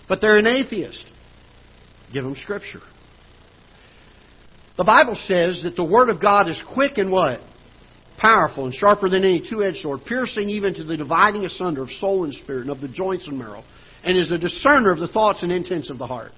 But 0.08 0.22
they're 0.22 0.38
an 0.38 0.46
atheist. 0.46 1.04
Give 2.10 2.24
them 2.24 2.36
Scripture. 2.36 2.80
The 4.78 4.84
Bible 4.84 5.14
says 5.26 5.60
that 5.64 5.76
the 5.76 5.84
Word 5.84 6.08
of 6.08 6.22
God 6.22 6.48
is 6.48 6.62
quick 6.72 6.96
and 6.96 7.12
what? 7.12 7.40
Powerful 8.16 8.64
and 8.64 8.72
sharper 8.72 9.10
than 9.10 9.24
any 9.24 9.46
two 9.46 9.62
edged 9.62 9.80
sword, 9.82 10.00
piercing 10.08 10.48
even 10.48 10.72
to 10.72 10.84
the 10.84 10.96
dividing 10.96 11.44
asunder 11.44 11.82
of 11.82 11.90
soul 11.90 12.24
and 12.24 12.32
spirit 12.32 12.62
and 12.62 12.70
of 12.70 12.80
the 12.80 12.88
joints 12.88 13.28
and 13.28 13.38
marrow, 13.38 13.62
and 14.04 14.16
is 14.16 14.30
a 14.30 14.38
discerner 14.38 14.90
of 14.90 15.00
the 15.00 15.08
thoughts 15.08 15.42
and 15.42 15.52
intents 15.52 15.90
of 15.90 15.98
the 15.98 16.06
heart. 16.06 16.32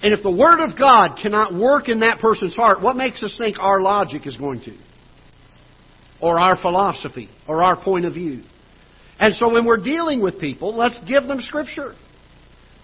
And 0.00 0.14
if 0.14 0.22
the 0.22 0.30
Word 0.30 0.60
of 0.60 0.78
God 0.78 1.18
cannot 1.20 1.54
work 1.54 1.88
in 1.88 2.00
that 2.00 2.20
person's 2.20 2.54
heart, 2.54 2.82
what 2.82 2.94
makes 2.94 3.20
us 3.24 3.36
think 3.36 3.56
our 3.58 3.80
logic 3.80 4.28
is 4.28 4.36
going 4.36 4.60
to? 4.60 4.76
Or 6.20 6.38
our 6.38 6.56
philosophy 6.56 7.28
or 7.46 7.62
our 7.62 7.82
point 7.82 8.04
of 8.04 8.14
view. 8.14 8.42
And 9.18 9.34
so 9.34 9.52
when 9.52 9.64
we're 9.64 9.82
dealing 9.82 10.20
with 10.20 10.40
people, 10.40 10.76
let's 10.76 10.98
give 11.08 11.24
them 11.24 11.40
Scripture. 11.40 11.94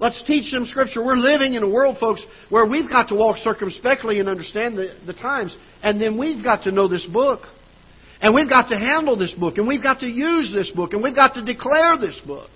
Let's 0.00 0.20
teach 0.26 0.50
them 0.50 0.66
Scripture. 0.66 1.04
We're 1.04 1.16
living 1.16 1.54
in 1.54 1.62
a 1.62 1.68
world, 1.68 1.98
folks, 1.98 2.24
where 2.48 2.66
we've 2.66 2.88
got 2.88 3.08
to 3.08 3.14
walk 3.14 3.38
circumspectly 3.38 4.18
and 4.18 4.28
understand 4.28 4.76
the, 4.76 4.96
the 5.06 5.12
times. 5.12 5.56
And 5.82 6.00
then 6.00 6.18
we've 6.18 6.42
got 6.42 6.64
to 6.64 6.72
know 6.72 6.88
this 6.88 7.06
book. 7.06 7.42
And 8.20 8.34
we've 8.34 8.48
got 8.48 8.68
to 8.68 8.78
handle 8.78 9.16
this 9.16 9.32
book. 9.32 9.58
And 9.58 9.68
we've 9.68 9.82
got 9.82 10.00
to 10.00 10.06
use 10.06 10.52
this 10.52 10.70
book. 10.70 10.92
And 10.92 11.02
we've 11.02 11.14
got 11.14 11.34
to 11.34 11.42
declare 11.42 11.96
this 11.98 12.18
book. 12.26 12.50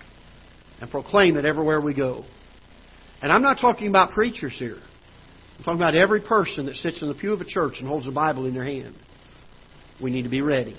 And 0.80 0.90
proclaim 0.90 1.36
it 1.36 1.44
everywhere 1.44 1.80
we 1.80 1.94
go. 1.94 2.24
And 3.20 3.32
I'm 3.32 3.42
not 3.42 3.58
talking 3.60 3.88
about 3.88 4.10
preachers 4.10 4.56
here. 4.58 4.78
I'm 5.58 5.64
talking 5.64 5.80
about 5.80 5.96
every 5.96 6.20
person 6.20 6.66
that 6.66 6.76
sits 6.76 7.02
in 7.02 7.08
the 7.08 7.14
pew 7.14 7.32
of 7.32 7.40
a 7.40 7.44
church 7.44 7.74
and 7.78 7.88
holds 7.88 8.06
a 8.06 8.12
Bible 8.12 8.46
in 8.46 8.54
their 8.54 8.64
hand. 8.64 8.94
We 10.02 10.10
need 10.10 10.22
to 10.22 10.28
be 10.28 10.42
ready. 10.42 10.76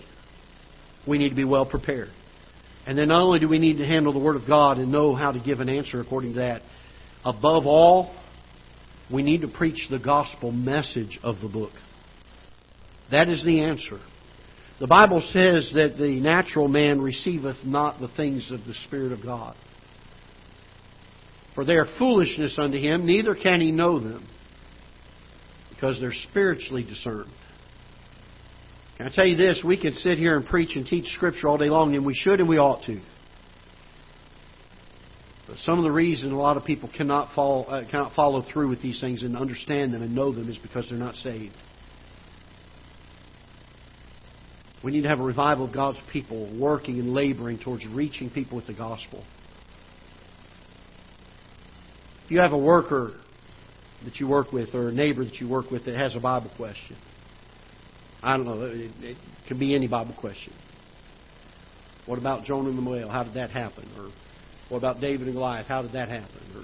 We 1.07 1.17
need 1.17 1.29
to 1.29 1.35
be 1.35 1.45
well 1.45 1.65
prepared. 1.65 2.09
And 2.85 2.97
then 2.97 3.09
not 3.09 3.21
only 3.21 3.39
do 3.39 3.47
we 3.47 3.59
need 3.59 3.77
to 3.77 3.85
handle 3.85 4.13
the 4.13 4.19
Word 4.19 4.35
of 4.35 4.47
God 4.47 4.77
and 4.77 4.91
know 4.91 5.13
how 5.13 5.31
to 5.31 5.39
give 5.39 5.59
an 5.59 5.69
answer 5.69 5.99
according 5.99 6.33
to 6.33 6.39
that, 6.39 6.61
above 7.23 7.65
all, 7.65 8.15
we 9.11 9.23
need 9.23 9.41
to 9.41 9.47
preach 9.47 9.87
the 9.89 9.99
gospel 9.99 10.51
message 10.51 11.19
of 11.23 11.39
the 11.41 11.49
book. 11.49 11.71
That 13.11 13.27
is 13.27 13.43
the 13.43 13.61
answer. 13.61 13.99
The 14.79 14.87
Bible 14.87 15.21
says 15.33 15.71
that 15.73 15.97
the 15.97 16.21
natural 16.21 16.67
man 16.67 17.01
receiveth 17.01 17.57
not 17.65 17.99
the 17.99 18.07
things 18.07 18.49
of 18.51 18.61
the 18.65 18.73
Spirit 18.85 19.11
of 19.11 19.21
God. 19.21 19.55
For 21.53 21.65
they 21.65 21.73
are 21.73 21.87
foolishness 21.97 22.57
unto 22.57 22.77
him, 22.77 23.05
neither 23.05 23.35
can 23.35 23.59
he 23.59 23.71
know 23.71 23.99
them, 23.99 24.25
because 25.69 25.99
they're 25.99 26.13
spiritually 26.29 26.83
discerned. 26.83 27.31
I 29.07 29.09
tell 29.09 29.25
you 29.25 29.37
this? 29.37 29.63
We 29.65 29.79
can 29.79 29.93
sit 29.93 30.17
here 30.17 30.35
and 30.35 30.45
preach 30.45 30.75
and 30.75 30.85
teach 30.85 31.07
Scripture 31.07 31.47
all 31.47 31.57
day 31.57 31.69
long, 31.69 31.95
and 31.95 32.05
we 32.05 32.13
should 32.13 32.41
and 32.41 32.49
we 32.49 32.57
ought 32.57 32.83
to. 32.85 32.99
But 35.47 35.57
some 35.59 35.79
of 35.79 35.83
the 35.83 35.91
reason 35.91 36.31
a 36.31 36.37
lot 36.37 36.57
of 36.57 36.65
people 36.65 36.89
cannot 36.95 37.33
follow, 37.33 37.63
uh, 37.63 37.89
cannot 37.89 38.13
follow 38.13 38.43
through 38.43 38.69
with 38.69 38.81
these 38.81 38.99
things 38.99 39.23
and 39.23 39.37
understand 39.37 39.93
them 39.93 40.01
and 40.01 40.13
know 40.13 40.33
them 40.33 40.49
is 40.49 40.57
because 40.57 40.89
they're 40.89 40.97
not 40.99 41.15
saved. 41.15 41.55
We 44.83 44.91
need 44.91 45.01
to 45.01 45.09
have 45.09 45.19
a 45.19 45.23
revival 45.23 45.65
of 45.65 45.73
God's 45.73 45.99
people 46.11 46.55
working 46.57 46.99
and 46.99 47.13
laboring 47.13 47.57
towards 47.59 47.85
reaching 47.87 48.29
people 48.29 48.57
with 48.57 48.67
the 48.67 48.73
gospel. 48.73 49.23
If 52.25 52.31
you 52.31 52.39
have 52.39 52.51
a 52.51 52.57
worker 52.57 53.13
that 54.05 54.19
you 54.19 54.27
work 54.27 54.51
with 54.51 54.75
or 54.75 54.89
a 54.89 54.91
neighbor 54.91 55.23
that 55.25 55.35
you 55.35 55.49
work 55.49 55.71
with 55.71 55.85
that 55.85 55.95
has 55.95 56.15
a 56.15 56.19
Bible 56.19 56.51
question, 56.55 56.95
I 58.21 58.37
don't 58.37 58.45
know. 58.45 58.61
It, 58.63 58.91
it 59.01 59.17
could 59.47 59.59
be 59.59 59.75
any 59.75 59.87
Bible 59.87 60.15
question. 60.19 60.53
What 62.05 62.17
about 62.17 62.43
Jonah 62.43 62.69
and 62.69 62.77
the 62.77 62.89
whale? 62.89 63.09
How 63.09 63.23
did 63.23 63.35
that 63.35 63.51
happen? 63.51 63.87
Or 63.97 64.09
what 64.69 64.77
about 64.77 64.99
David 64.99 65.27
and 65.27 65.35
Goliath? 65.35 65.67
How 65.67 65.81
did 65.81 65.93
that 65.93 66.09
happen? 66.09 66.41
Or 66.55 66.63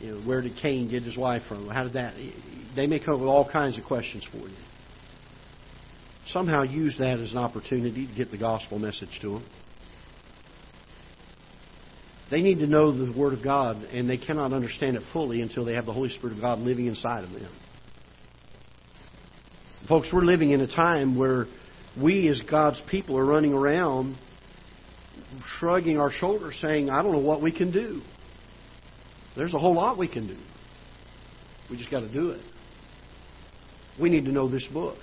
you 0.00 0.12
know, 0.12 0.20
where 0.26 0.40
did 0.40 0.56
Cain 0.56 0.88
get 0.88 1.02
his 1.02 1.16
wife 1.16 1.42
from? 1.48 1.68
How 1.68 1.82
did 1.82 1.94
that? 1.94 2.14
They 2.76 2.86
may 2.86 3.00
come 3.00 3.14
up 3.14 3.20
with 3.20 3.28
all 3.28 3.48
kinds 3.50 3.78
of 3.78 3.84
questions 3.84 4.24
for 4.30 4.38
you. 4.38 4.56
Somehow 6.28 6.62
use 6.62 6.96
that 6.98 7.18
as 7.18 7.32
an 7.32 7.38
opportunity 7.38 8.06
to 8.06 8.14
get 8.14 8.30
the 8.30 8.38
gospel 8.38 8.78
message 8.78 9.18
to 9.22 9.30
them. 9.32 9.46
They 12.30 12.42
need 12.42 12.58
to 12.58 12.66
know 12.66 12.92
the 12.92 13.18
Word 13.18 13.32
of 13.32 13.42
God, 13.42 13.76
and 13.84 14.08
they 14.08 14.18
cannot 14.18 14.52
understand 14.52 14.96
it 14.96 15.02
fully 15.12 15.40
until 15.40 15.64
they 15.64 15.72
have 15.72 15.86
the 15.86 15.94
Holy 15.94 16.10
Spirit 16.10 16.36
of 16.36 16.42
God 16.42 16.58
living 16.58 16.86
inside 16.86 17.24
of 17.24 17.30
them. 17.30 17.50
Folks, 19.88 20.08
we're 20.12 20.20
living 20.20 20.50
in 20.50 20.60
a 20.60 20.66
time 20.66 21.16
where 21.16 21.46
we 21.98 22.28
as 22.28 22.42
God's 22.50 22.78
people 22.90 23.16
are 23.16 23.24
running 23.24 23.54
around 23.54 24.18
shrugging 25.58 25.98
our 25.98 26.10
shoulders 26.12 26.58
saying, 26.60 26.90
I 26.90 27.02
don't 27.02 27.12
know 27.12 27.18
what 27.18 27.40
we 27.40 27.56
can 27.56 27.72
do. 27.72 28.02
There's 29.34 29.54
a 29.54 29.58
whole 29.58 29.74
lot 29.74 29.96
we 29.96 30.06
can 30.06 30.26
do. 30.26 30.36
We 31.70 31.78
just 31.78 31.90
got 31.90 32.00
to 32.00 32.12
do 32.12 32.30
it. 32.30 32.42
We 33.98 34.10
need 34.10 34.26
to 34.26 34.32
know 34.32 34.46
this 34.46 34.66
book. 34.74 34.98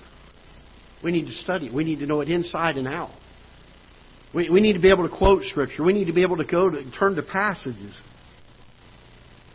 We 1.02 1.10
need 1.10 1.26
to 1.26 1.32
study 1.32 1.66
it. 1.66 1.74
We 1.74 1.82
need 1.82 1.98
to 1.98 2.06
know 2.06 2.20
it 2.20 2.28
inside 2.28 2.76
and 2.76 2.86
out. 2.86 3.10
We, 4.32 4.48
we 4.50 4.60
need 4.60 4.74
to 4.74 4.80
be 4.80 4.90
able 4.90 5.08
to 5.08 5.16
quote 5.16 5.42
Scripture. 5.44 5.82
We 5.82 5.94
need 5.94 6.06
to 6.06 6.12
be 6.12 6.22
able 6.22 6.36
to 6.36 6.44
go 6.44 6.70
to 6.70 6.90
turn 6.92 7.16
to 7.16 7.22
passages. 7.22 7.94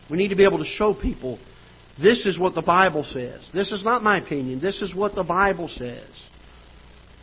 We 0.09 0.17
need 0.17 0.29
to 0.29 0.35
be 0.35 0.43
able 0.43 0.57
to 0.57 0.65
show 0.65 0.93
people 0.93 1.39
this 1.99 2.25
is 2.25 2.37
what 2.37 2.55
the 2.55 2.61
Bible 2.61 3.03
says. 3.03 3.47
This 3.53 3.71
is 3.71 3.83
not 3.83 4.03
my 4.03 4.19
opinion. 4.21 4.61
This 4.61 4.81
is 4.81 4.93
what 4.95 5.15
the 5.15 5.23
Bible 5.23 5.67
says. 5.67 6.07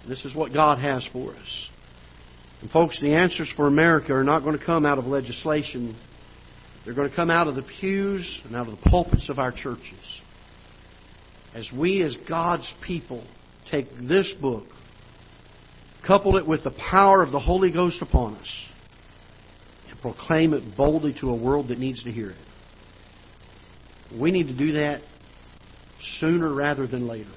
This 0.07 0.25
is 0.25 0.35
what 0.35 0.53
God 0.53 0.79
has 0.79 1.07
for 1.13 1.33
us. 1.33 1.69
And 2.61 2.71
folks, 2.71 3.01
the 3.01 3.15
answers 3.15 3.51
for 3.57 3.67
America 3.67 4.13
are 4.13 4.25
not 4.25 4.41
going 4.41 4.59
to 4.59 4.65
come 4.65 4.85
out 4.85 4.99
of 4.99 5.07
legislation. 5.07 5.97
They're 6.85 6.95
going 6.95 7.09
to 7.09 7.17
come 7.17 7.31
out 7.31 7.47
of 7.47 7.55
the 7.55 7.65
pews 7.81 8.41
and 8.45 8.57
out 8.57 8.69
of 8.69 8.79
the 8.79 8.91
pulpits 8.91 9.29
of 9.29 9.39
our 9.39 9.53
churches. 9.53 10.21
As 11.55 11.69
we, 11.77 12.03
as 12.03 12.17
God's 12.29 12.73
people, 12.85 13.25
take 13.71 13.87
this 14.01 14.33
book 14.41 14.67
couple 16.09 16.39
it 16.39 16.47
with 16.47 16.65
the 16.65 16.71
power 16.71 17.23
of 17.23 17.33
the 17.33 17.39
Holy 17.39 17.71
Ghost 17.71 18.01
upon 18.01 18.35
us, 18.37 18.65
and 19.91 20.01
proclaim 20.01 20.55
it 20.55 20.77
boldly 20.77 21.15
to 21.21 21.29
a 21.29 21.37
world 21.37 21.69
that 21.69 21.79
needs 21.79 22.03
to 22.05 22.11
hear 22.11 22.31
it. 22.31 22.37
We 24.17 24.31
need 24.31 24.47
to 24.49 24.57
do 24.57 24.73
that 24.73 25.03
sooner 26.19 26.53
rather 26.53 26.87
than 26.87 27.07
later 27.07 27.31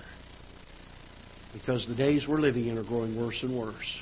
because 1.53 1.85
the 1.87 1.95
days 1.95 2.25
we're 2.27 2.39
living 2.39 2.67
in 2.67 2.77
are 2.77 2.83
growing 2.83 3.19
worse 3.19 3.39
and 3.43 3.57
worse. 3.57 3.99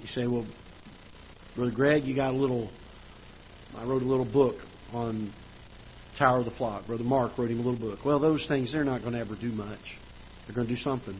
You 0.00 0.08
say, 0.08 0.26
well, 0.26 0.46
Brother 1.56 1.72
Greg, 1.72 2.04
you 2.04 2.14
got 2.14 2.34
a 2.34 2.36
little. 2.36 2.70
I 3.74 3.84
wrote 3.84 4.02
a 4.02 4.06
little 4.06 4.30
book 4.30 4.56
on 4.92 5.32
Tower 6.18 6.38
of 6.38 6.44
the 6.44 6.52
Flock. 6.52 6.86
Brother 6.86 7.04
Mark 7.04 7.36
wrote 7.36 7.50
him 7.50 7.58
a 7.58 7.62
little 7.62 7.78
book. 7.80 8.04
Well, 8.04 8.20
those 8.20 8.46
things, 8.46 8.72
they're 8.72 8.84
not 8.84 9.00
going 9.00 9.14
to 9.14 9.18
ever 9.18 9.34
do 9.34 9.50
much. 9.50 9.80
They're 10.46 10.54
going 10.54 10.68
to 10.68 10.74
do 10.74 10.80
something. 10.80 11.18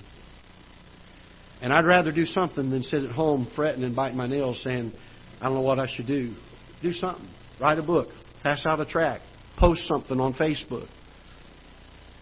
And 1.61 1.73
I'd 1.73 1.85
rather 1.85 2.13
do 2.13 2.27
something 2.27 2.71
than 2.71 2.83
sit 2.83 3.03
at 3.03 3.11
home 3.11 3.49
fretting 3.57 3.83
and 3.83 3.97
biting 3.97 4.17
my 4.17 4.27
nails 4.27 4.63
saying, 4.63 4.93
I 5.41 5.47
don't 5.47 5.55
know 5.55 5.63
what 5.63 5.79
I 5.79 5.89
should 5.89 6.07
do. 6.07 6.35
Do 6.83 6.93
something. 6.93 7.29
Write 7.61 7.79
a 7.79 7.83
book. 7.83 8.09
Pass 8.43 8.65
out 8.67 8.81
a 8.81 8.87
tract. 8.87 9.23
Post 9.59 9.87
something 9.87 10.21
on 10.21 10.35
Facebook. 10.35 10.89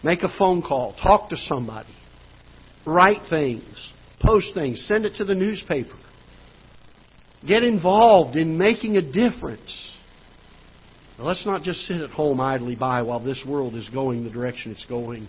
Make 0.03 0.23
a 0.23 0.29
phone 0.37 0.61
call. 0.61 0.95
Talk 1.01 1.29
to 1.29 1.37
somebody. 1.37 1.93
Write 2.85 3.21
things. 3.29 3.91
Post 4.21 4.53
things. 4.53 4.85
Send 4.87 5.05
it 5.05 5.15
to 5.15 5.25
the 5.25 5.35
newspaper. 5.35 5.95
Get 7.45 7.63
involved 7.63 8.37
in 8.37 8.57
making 8.57 8.97
a 8.97 9.01
difference. 9.01 9.91
Now, 11.17 11.25
let's 11.25 11.45
not 11.45 11.63
just 11.63 11.81
sit 11.81 12.01
at 12.01 12.09
home 12.09 12.39
idly 12.39 12.75
by 12.75 13.01
while 13.01 13.19
this 13.19 13.43
world 13.47 13.75
is 13.75 13.87
going 13.89 14.23
the 14.23 14.29
direction 14.29 14.71
it's 14.71 14.85
going 14.85 15.27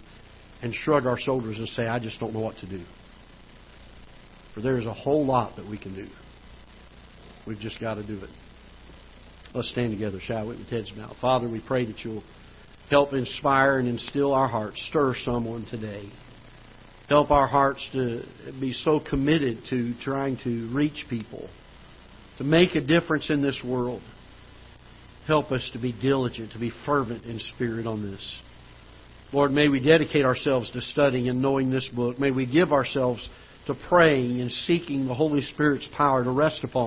and 0.62 0.74
shrug 0.74 1.06
our 1.06 1.18
shoulders 1.18 1.58
and 1.58 1.68
say, 1.68 1.86
I 1.86 1.98
just 1.98 2.18
don't 2.18 2.32
know 2.32 2.40
what 2.40 2.56
to 2.58 2.68
do. 2.68 2.82
For 4.54 4.62
there's 4.62 4.86
a 4.86 4.92
whole 4.92 5.26
lot 5.26 5.56
that 5.56 5.68
we 5.68 5.78
can 5.78 5.94
do. 5.94 6.08
We've 7.46 7.58
just 7.58 7.80
got 7.80 7.94
to 7.94 8.06
do 8.06 8.18
it. 8.18 8.30
Let's 9.56 9.70
stand 9.70 9.90
together, 9.90 10.18
shall 10.20 10.48
we, 10.48 10.56
with 10.58 10.68
heads 10.68 10.90
bowed. 10.90 11.16
Father, 11.18 11.48
we 11.48 11.60
pray 11.66 11.86
that 11.86 12.04
you'll 12.04 12.22
help 12.90 13.14
inspire 13.14 13.78
and 13.78 13.88
instill 13.88 14.34
our 14.34 14.48
hearts, 14.48 14.78
stir 14.90 15.14
someone 15.24 15.64
today. 15.70 16.10
Help 17.08 17.30
our 17.30 17.46
hearts 17.46 17.80
to 17.92 18.22
be 18.60 18.74
so 18.74 19.00
committed 19.00 19.60
to 19.70 19.94
trying 20.04 20.36
to 20.44 20.68
reach 20.74 21.06
people, 21.08 21.48
to 22.36 22.44
make 22.44 22.74
a 22.74 22.82
difference 22.82 23.30
in 23.30 23.40
this 23.40 23.58
world. 23.66 24.02
Help 25.26 25.50
us 25.52 25.66
to 25.72 25.78
be 25.78 25.90
diligent, 26.02 26.52
to 26.52 26.58
be 26.58 26.70
fervent 26.84 27.24
in 27.24 27.40
spirit 27.54 27.86
on 27.86 28.02
this. 28.02 28.38
Lord, 29.32 29.52
may 29.52 29.68
we 29.68 29.80
dedicate 29.80 30.26
ourselves 30.26 30.70
to 30.72 30.82
studying 30.82 31.30
and 31.30 31.40
knowing 31.40 31.70
this 31.70 31.88
book. 31.96 32.18
May 32.20 32.30
we 32.30 32.44
give 32.44 32.72
ourselves 32.72 33.26
to 33.68 33.74
praying 33.88 34.42
and 34.42 34.52
seeking 34.66 35.06
the 35.06 35.14
Holy 35.14 35.40
Spirit's 35.40 35.88
power 35.96 36.22
to 36.22 36.30
rest 36.30 36.62
upon 36.62 36.74